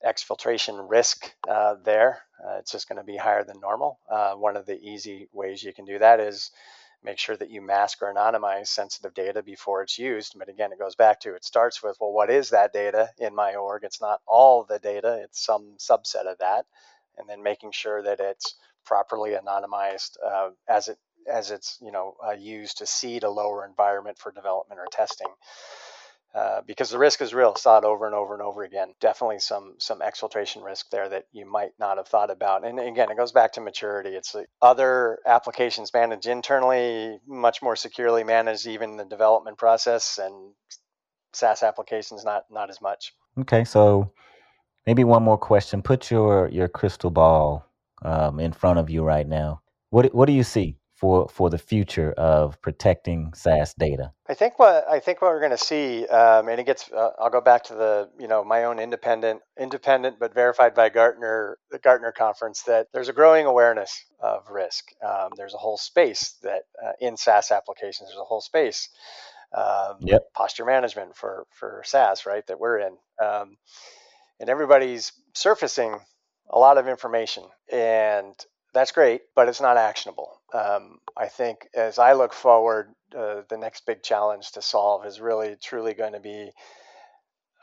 exfiltration 0.06 0.88
risk 0.88 1.32
uh, 1.48 1.74
there. 1.84 2.22
Uh, 2.44 2.58
it's 2.58 2.72
just 2.72 2.88
going 2.88 2.98
to 2.98 3.04
be 3.04 3.16
higher 3.16 3.44
than 3.44 3.60
normal. 3.60 3.98
Uh, 4.10 4.34
one 4.34 4.56
of 4.56 4.66
the 4.66 4.78
easy 4.80 5.28
ways 5.32 5.62
you 5.62 5.72
can 5.72 5.84
do 5.84 5.98
that 5.98 6.20
is 6.20 6.50
make 7.02 7.18
sure 7.18 7.36
that 7.36 7.50
you 7.50 7.60
mask 7.60 8.02
or 8.02 8.12
anonymize 8.12 8.68
sensitive 8.68 9.14
data 9.14 9.42
before 9.42 9.82
it's 9.82 9.98
used. 9.98 10.34
But 10.38 10.48
again, 10.48 10.72
it 10.72 10.78
goes 10.78 10.94
back 10.94 11.20
to 11.20 11.34
it 11.34 11.44
starts 11.44 11.82
with, 11.82 11.96
well, 12.00 12.12
what 12.12 12.30
is 12.30 12.50
that 12.50 12.72
data 12.72 13.10
in 13.18 13.34
my 13.34 13.54
org? 13.54 13.84
It's 13.84 14.00
not 14.00 14.20
all 14.26 14.64
the 14.64 14.78
data, 14.78 15.20
it's 15.22 15.44
some 15.44 15.74
subset 15.78 16.26
of 16.30 16.38
that. 16.38 16.66
And 17.18 17.28
then 17.28 17.42
making 17.42 17.72
sure 17.72 18.02
that 18.02 18.20
it's 18.20 18.56
properly 18.84 19.32
anonymized 19.32 20.16
uh, 20.24 20.50
as 20.68 20.88
it 20.88 20.98
as 21.28 21.50
it's 21.50 21.78
you 21.82 21.90
know 21.90 22.14
uh, 22.26 22.32
used 22.32 22.78
to 22.78 22.86
seed 22.86 23.24
a 23.24 23.30
lower 23.30 23.66
environment 23.66 24.18
for 24.18 24.32
development 24.32 24.80
or 24.80 24.86
testing. 24.90 25.26
Uh, 26.36 26.60
because 26.66 26.90
the 26.90 26.98
risk 26.98 27.22
is 27.22 27.32
real. 27.32 27.54
Saw 27.56 27.78
it 27.78 27.84
over 27.84 28.04
and 28.04 28.14
over 28.14 28.34
and 28.34 28.42
over 28.42 28.62
again. 28.62 28.92
Definitely 29.00 29.38
some 29.38 29.76
some 29.78 30.00
exfiltration 30.00 30.62
risk 30.62 30.90
there 30.90 31.08
that 31.08 31.24
you 31.32 31.50
might 31.50 31.70
not 31.78 31.96
have 31.96 32.08
thought 32.08 32.30
about. 32.30 32.66
And 32.66 32.78
again, 32.78 33.10
it 33.10 33.16
goes 33.16 33.32
back 33.32 33.52
to 33.54 33.62
maturity. 33.62 34.10
It's 34.10 34.34
like 34.34 34.46
other 34.60 35.18
applications 35.24 35.94
managed 35.94 36.26
internally, 36.26 37.18
much 37.26 37.62
more 37.62 37.74
securely 37.74 38.22
managed, 38.22 38.66
even 38.66 38.98
the 38.98 39.06
development 39.06 39.56
process, 39.56 40.18
and 40.18 40.52
SaaS 41.32 41.62
applications 41.62 42.22
not 42.22 42.44
not 42.50 42.68
as 42.68 42.82
much. 42.82 43.14
Okay, 43.40 43.64
so 43.64 44.12
maybe 44.86 45.04
one 45.04 45.22
more 45.22 45.38
question. 45.38 45.80
Put 45.80 46.10
your 46.10 46.48
your 46.48 46.68
crystal 46.68 47.10
ball 47.10 47.64
um, 48.02 48.40
in 48.40 48.52
front 48.52 48.78
of 48.78 48.90
you 48.90 49.02
right 49.02 49.26
now. 49.26 49.62
What 49.88 50.14
what 50.14 50.26
do 50.26 50.34
you 50.34 50.44
see 50.44 50.76
for 50.96 51.28
for 51.28 51.50
the 51.50 51.58
future 51.58 52.12
of 52.12 52.60
protecting 52.62 53.32
SaaS 53.34 53.74
data? 53.74 54.12
I 54.28 54.34
think 54.34 54.58
what 54.58 54.88
I 54.88 54.98
think 54.98 55.20
what 55.20 55.30
we're 55.30 55.40
going 55.40 55.50
to 55.52 55.58
see, 55.58 56.06
um, 56.06 56.48
and 56.48 56.58
it 56.58 56.64
gets. 56.64 56.90
Uh, 56.90 57.10
I'll 57.18 57.30
go 57.30 57.40
back 57.40 57.64
to 57.64 57.74
the 57.74 58.08
you 58.18 58.26
know 58.26 58.42
my 58.44 58.64
own 58.64 58.78
independent, 58.78 59.42
independent 59.60 60.18
but 60.18 60.34
verified 60.34 60.74
by 60.74 60.88
Gartner, 60.88 61.58
the 61.70 61.78
Gartner 61.78 62.12
conference 62.12 62.62
that 62.62 62.88
there's 62.92 63.08
a 63.08 63.12
growing 63.12 63.46
awareness 63.46 64.04
of 64.20 64.48
risk. 64.50 64.86
Um, 65.06 65.30
there's 65.36 65.54
a 65.54 65.58
whole 65.58 65.76
space 65.76 66.36
that 66.42 66.62
uh, 66.84 66.92
in 67.00 67.16
SaaS 67.16 67.50
applications, 67.50 68.08
there's 68.08 68.20
a 68.20 68.24
whole 68.24 68.40
space. 68.40 68.88
Um, 69.56 69.98
Yep. 70.00 70.22
Posture 70.34 70.64
management 70.64 71.16
for 71.16 71.46
for 71.50 71.82
SaaS, 71.84 72.26
right? 72.26 72.46
That 72.46 72.58
we're 72.58 72.78
in, 72.78 72.96
um, 73.22 73.56
and 74.40 74.48
everybody's 74.50 75.12
surfacing 75.34 75.98
a 76.50 76.58
lot 76.58 76.78
of 76.78 76.88
information, 76.88 77.44
and 77.70 78.34
that's 78.76 78.92
great, 78.92 79.22
but 79.34 79.48
it's 79.48 79.60
not 79.60 79.78
actionable. 79.78 80.38
Um, 80.52 80.98
I 81.16 81.28
think 81.28 81.66
as 81.74 81.98
I 81.98 82.12
look 82.12 82.34
forward, 82.34 82.92
uh, 83.16 83.40
the 83.48 83.56
next 83.56 83.86
big 83.86 84.02
challenge 84.02 84.52
to 84.52 84.60
solve 84.60 85.06
is 85.06 85.18
really 85.18 85.56
truly 85.62 85.94
going 85.94 86.12
to 86.12 86.20
be 86.20 86.50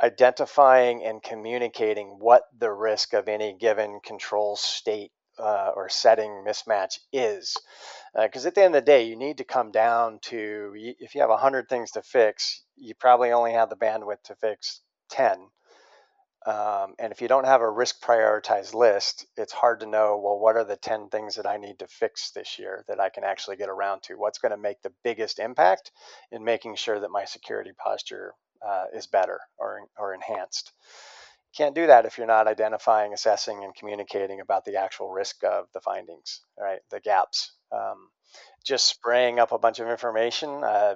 identifying 0.02 1.04
and 1.04 1.22
communicating 1.22 2.18
what 2.20 2.42
the 2.58 2.72
risk 2.72 3.14
of 3.14 3.28
any 3.28 3.56
given 3.56 4.00
control 4.04 4.56
state 4.56 5.12
uh, 5.38 5.72
or 5.76 5.88
setting 5.88 6.44
mismatch 6.48 6.98
is. 7.12 7.56
Because 8.20 8.48
at 8.48 8.56
the 8.56 8.64
end 8.64 8.76
of 8.76 8.84
the 8.84 8.92
day, 8.92 9.04
you 9.04 9.16
need 9.16 9.38
to 9.38 9.44
come 9.44 9.70
down 9.70 10.18
to 10.24 10.74
if 10.76 11.14
you 11.14 11.22
have 11.22 11.30
100 11.30 11.70
things 11.70 11.92
to 11.92 12.02
fix, 12.02 12.64
you 12.76 12.96
probably 12.96 13.32
only 13.32 13.54
have 13.54 13.70
the 13.70 13.76
bandwidth 13.76 14.24
to 14.24 14.36
fix 14.36 14.82
10. 15.12 15.38
Um, 16.46 16.96
and 17.00 17.14
if 17.14 17.22
you 17.22 17.28
don't 17.28 17.46
have 17.46 17.62
a 17.62 17.70
risk 17.70 18.02
prioritized 18.02 18.74
list, 18.74 19.26
it's 19.38 19.54
hard 19.54 19.80
to 19.80 19.86
know, 19.86 20.20
well, 20.22 20.40
what 20.40 20.58
are 20.58 20.66
the 20.66 20.76
10 20.76 21.10
things 21.10 21.36
that 21.36 21.48
I 21.48 21.58
need 21.58 21.80
to 21.80 21.88
fix 21.88 22.32
this 22.32 22.60
year 22.60 22.84
that 22.88 23.00
I 23.00 23.10
can 23.10 23.24
actually 23.24 23.56
get 23.56 23.70
around 23.70 24.04
to? 24.04 24.16
What's 24.16 24.40
going 24.40 24.52
to 24.52 24.58
make 24.58 24.82
the 24.82 24.94
biggest 25.04 25.40
impact 25.40 25.92
in 26.32 26.44
making 26.44 26.76
sure 26.76 27.00
that 27.00 27.12
my 27.12 27.26
security 27.26 27.72
posture 27.78 28.34
uh, 28.66 28.86
is 28.94 29.08
better 29.08 29.40
or, 29.58 29.82
or 29.98 30.14
enhanced? 30.14 30.74
Can't 31.56 31.76
do 31.76 31.88
that 31.88 32.06
if 32.06 32.18
you're 32.18 32.28
not 32.28 32.48
identifying, 32.48 33.14
assessing, 33.14 33.64
and 33.64 33.76
communicating 33.76 34.42
about 34.42 34.66
the 34.66 34.78
actual 34.78 35.12
risk 35.12 35.44
of 35.44 35.68
the 35.74 35.82
findings, 35.82 36.42
right? 36.60 36.80
The 36.90 37.00
gaps. 37.00 37.54
Um, 37.72 38.10
just 38.66 38.86
spraying 38.86 39.40
up 39.40 39.52
a 39.52 39.60
bunch 39.60 39.80
of 39.80 39.88
information, 39.88 40.64
uh, 40.64 40.96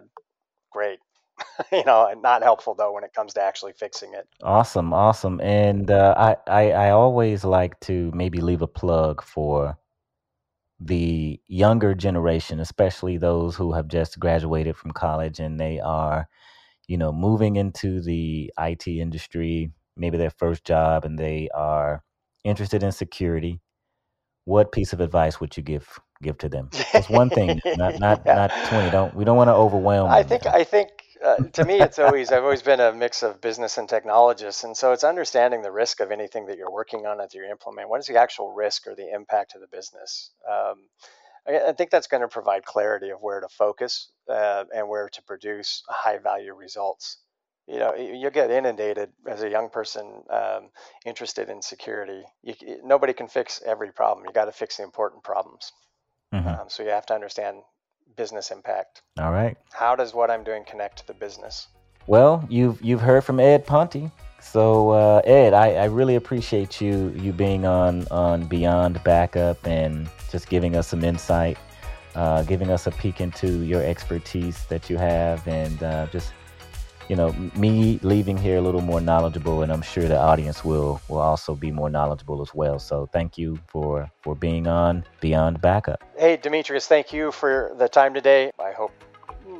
great. 0.72 1.00
you 1.72 1.84
know, 1.86 2.12
not 2.22 2.44
helpful 2.44 2.74
though 2.76 2.94
when 2.94 3.04
it 3.04 3.14
comes 3.14 3.34
to 3.36 3.42
actually 3.42 3.74
fixing 3.74 4.14
it. 4.14 4.28
Awesome, 4.44 4.94
awesome. 4.94 5.40
And 5.42 5.90
uh, 5.92 6.14
I, 6.18 6.38
I 6.52 6.72
I 6.72 6.90
always 6.92 7.44
like 7.44 7.80
to 7.82 8.12
maybe 8.14 8.40
leave 8.42 8.62
a 8.62 8.68
plug 8.68 9.24
for 9.24 9.78
the 10.80 11.40
younger 11.48 11.96
generation, 11.96 12.60
especially 12.60 13.18
those 13.18 13.56
who 13.56 13.74
have 13.74 13.88
just 13.88 14.20
graduated 14.20 14.76
from 14.76 14.92
college 14.92 15.40
and 15.40 15.60
they 15.60 15.80
are, 15.80 16.28
you 16.88 16.98
know, 16.98 17.12
moving 17.12 17.56
into 17.56 18.00
the 18.02 18.52
IT 18.58 18.88
industry, 18.88 19.72
maybe 19.96 20.18
their 20.18 20.30
first 20.30 20.64
job, 20.64 21.04
and 21.06 21.18
they 21.18 21.50
are 21.56 22.04
interested 22.44 22.84
in 22.84 22.92
security. 22.92 23.60
What 24.46 24.72
piece 24.72 24.94
of 24.94 25.02
advice 25.02 25.40
would 25.42 25.58
you 25.58 25.64
give 25.64 26.00
give 26.22 26.38
to 26.40 26.50
them? 26.50 26.72
Just 26.96 27.10
one 27.10 27.32
thing, 27.32 27.62
not 27.74 27.98
not 27.98 28.22
Yeah. 28.26 28.36
not 28.36 28.64
twenty. 28.64 28.90
Don't 28.92 29.14
we 29.16 29.26
don't 29.26 29.38
want 29.38 29.50
to 29.50 29.54
overwhelm 29.56 30.12
I 30.12 30.24
think. 30.24 30.46
I 30.46 30.64
think 30.64 30.90
uh, 31.24 31.36
to 31.54 31.66
me, 31.66 31.80
it's 31.82 32.00
always 32.00 32.32
I've 32.32 32.44
always 32.44 32.62
been 32.62 32.80
a 32.80 32.94
mix 32.94 33.24
of 33.24 33.42
business 33.42 33.78
and 33.78 33.88
technologists, 33.88 34.64
and 34.64 34.76
so 34.76 34.92
it's 34.92 35.04
understanding 35.04 35.62
the 35.62 35.72
risk 35.72 36.00
of 36.00 36.12
anything 36.12 36.46
that 36.48 36.58
you're 36.58 36.72
working 36.72 37.06
on 37.06 37.18
that 37.18 37.34
you 37.34 37.44
implement. 37.44 37.90
What 37.90 38.00
is 38.00 38.08
the 38.08 38.18
actual 38.18 38.52
risk 38.52 38.88
or 38.88 38.96
the 38.96 39.14
impact 39.14 39.52
to 39.52 39.60
the 39.60 39.68
business? 39.68 40.32
Um, 40.50 40.84
I, 41.48 41.70
I, 41.70 41.74
think 41.74 41.90
that's 41.90 42.08
going 42.08 42.22
to 42.22 42.28
provide 42.28 42.66
clarity 42.66 43.10
of 43.10 43.20
where 43.22 43.40
to 43.40 43.48
focus 43.48 44.12
uh, 44.30 44.66
and 44.76 44.88
where 44.90 45.10
to 45.10 45.22
produce 45.24 45.84
high 45.88 46.18
value 46.18 46.54
results. 46.54 47.18
You 47.68 47.80
know, 47.80 47.96
you 47.96 48.30
get 48.30 48.50
inundated 48.50 49.10
as 49.28 49.44
a 49.44 49.50
young 49.50 49.70
person 49.70 50.24
um, 50.30 50.70
interested 51.06 51.50
in 51.50 51.62
security. 51.62 52.24
You, 52.42 52.56
nobody 52.84 53.12
can 53.12 53.28
fix 53.28 53.62
every 53.66 53.92
problem. 53.92 54.26
You 54.26 54.32
got 54.32 54.46
to 54.46 54.54
fix 54.54 54.78
the 54.78 54.84
important 54.84 55.24
problems. 55.24 55.74
Mm-hmm. 56.34 56.48
Um, 56.48 56.70
so 56.70 56.84
you 56.84 56.90
have 56.90 57.06
to 57.08 57.14
understand 57.14 57.58
business 58.18 58.52
impact. 58.52 59.02
All 59.20 59.32
right. 59.32 59.56
How 59.72 59.96
does 59.96 60.14
what 60.14 60.30
I'm 60.30 60.44
doing 60.44 60.64
connect 60.66 60.98
to 61.00 61.08
the 61.08 61.14
business? 61.14 61.68
Well, 62.08 62.46
you've 62.50 62.82
you've 62.82 63.02
heard 63.02 63.24
from 63.24 63.40
Ed 63.40 63.66
Ponte. 63.66 64.12
So 64.42 64.92
uh, 64.92 65.22
Ed, 65.26 65.54
I, 65.54 65.74
I 65.74 65.86
really 65.86 66.16
appreciate 66.16 66.82
you 66.82 67.14
you 67.16 67.32
being 67.32 67.66
on 67.66 68.08
on 68.10 68.46
Beyond 68.46 69.04
Backup 69.04 69.66
and 69.68 70.10
just 70.32 70.50
giving 70.50 70.76
us 70.76 70.88
some 70.88 71.04
insight, 71.04 71.58
uh, 72.16 72.44
giving 72.44 72.72
us 72.72 72.88
a 72.88 72.92
peek 72.92 73.22
into 73.22 73.64
your 73.64 73.84
expertise 73.84 74.66
that 74.66 74.90
you 74.90 74.98
have, 74.98 75.48
and 75.48 75.84
uh, 75.84 76.08
just 76.08 76.34
you 77.08 77.16
know, 77.16 77.32
me 77.56 78.00
leaving 78.04 78.38
here 78.38 78.58
a 78.58 78.62
little 78.62 78.82
more 78.82 79.00
knowledgeable, 79.00 79.62
and 79.62 79.72
I'm 79.72 79.82
sure 79.82 80.08
the 80.08 80.20
audience 80.20 80.64
will 80.64 81.02
will 81.08 81.20
also 81.20 81.56
be 81.56 81.72
more 81.72 81.90
knowledgeable 81.90 82.42
as 82.42 82.54
well. 82.54 82.80
So 82.80 83.08
thank 83.14 83.38
you 83.38 83.60
for 83.68 84.10
for 84.22 84.36
being 84.36 84.68
on 84.68 85.06
Beyond 85.22 85.62
Backup. 85.62 86.04
Hey, 86.18 86.38
Demetrius, 86.38 86.88
thank 86.88 87.14
you 87.14 87.32
for 87.32 87.74
the 87.78 87.88
time 87.88 88.14
today. 88.14 88.52
I 88.60 88.72
hope 88.72 88.92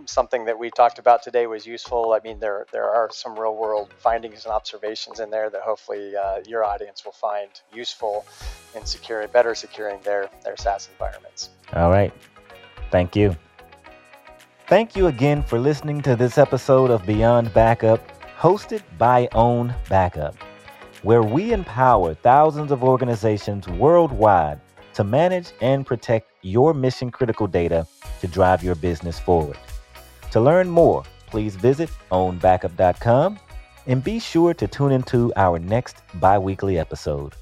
something 0.06 0.46
that 0.46 0.58
we 0.58 0.70
talked 0.72 1.00
about 1.00 1.24
today 1.24 1.48
was 1.48 1.66
useful. 1.66 2.14
I 2.14 2.20
mean, 2.24 2.40
there 2.40 2.66
there 2.72 2.90
are 2.90 3.10
some 3.12 3.40
real 3.40 3.56
world 3.56 3.94
findings 3.98 4.46
and 4.46 4.54
observations 4.54 5.20
in 5.20 5.30
there 5.30 5.50
that 5.50 5.62
hopefully 5.62 6.16
uh, 6.16 6.40
your 6.46 6.64
audience 6.64 7.06
will 7.06 7.14
find 7.14 7.50
useful 7.74 8.26
in 8.76 8.86
securing 8.86 9.30
better 9.30 9.56
securing 9.56 10.02
their 10.02 10.30
their 10.44 10.58
SaaS 10.58 10.90
environments. 10.92 11.50
All 11.74 11.90
right, 11.90 12.14
thank 12.92 13.16
you. 13.16 13.36
Thank 14.68 14.98
you 14.98 15.08
again 15.08 15.44
for 15.44 15.60
listening 15.60 16.02
to 16.02 16.18
this 16.18 16.38
episode 16.38 16.92
of 16.92 17.06
Beyond 17.06 17.54
Backup, 17.54 18.02
hosted 18.38 18.82
by 18.98 19.30
Own 19.32 19.74
Backup, 19.88 20.36
where 21.04 21.24
we 21.24 21.54
empower 21.54 22.14
thousands 22.16 22.74
of 22.74 22.84
organizations 22.84 23.66
worldwide 23.70 24.60
to 24.96 25.06
manage 25.06 25.54
and 25.62 25.86
protect 25.86 26.30
your 26.42 26.74
mission 26.74 27.12
critical 27.12 27.48
data 27.48 27.88
to 28.20 28.28
drive 28.28 28.62
your 28.62 28.76
business 28.76 29.18
forward. 29.18 29.58
To 30.32 30.42
learn 30.42 30.68
more, 30.68 31.04
please 31.28 31.56
visit 31.56 31.90
ownbackup.com 32.12 33.40
and 33.86 34.04
be 34.04 34.20
sure 34.20 34.54
to 34.54 34.68
tune 34.68 34.92
into 34.92 35.32
our 35.38 35.60
next 35.60 36.02
bi 36.16 36.38
weekly 36.38 36.78
episode. 36.78 37.36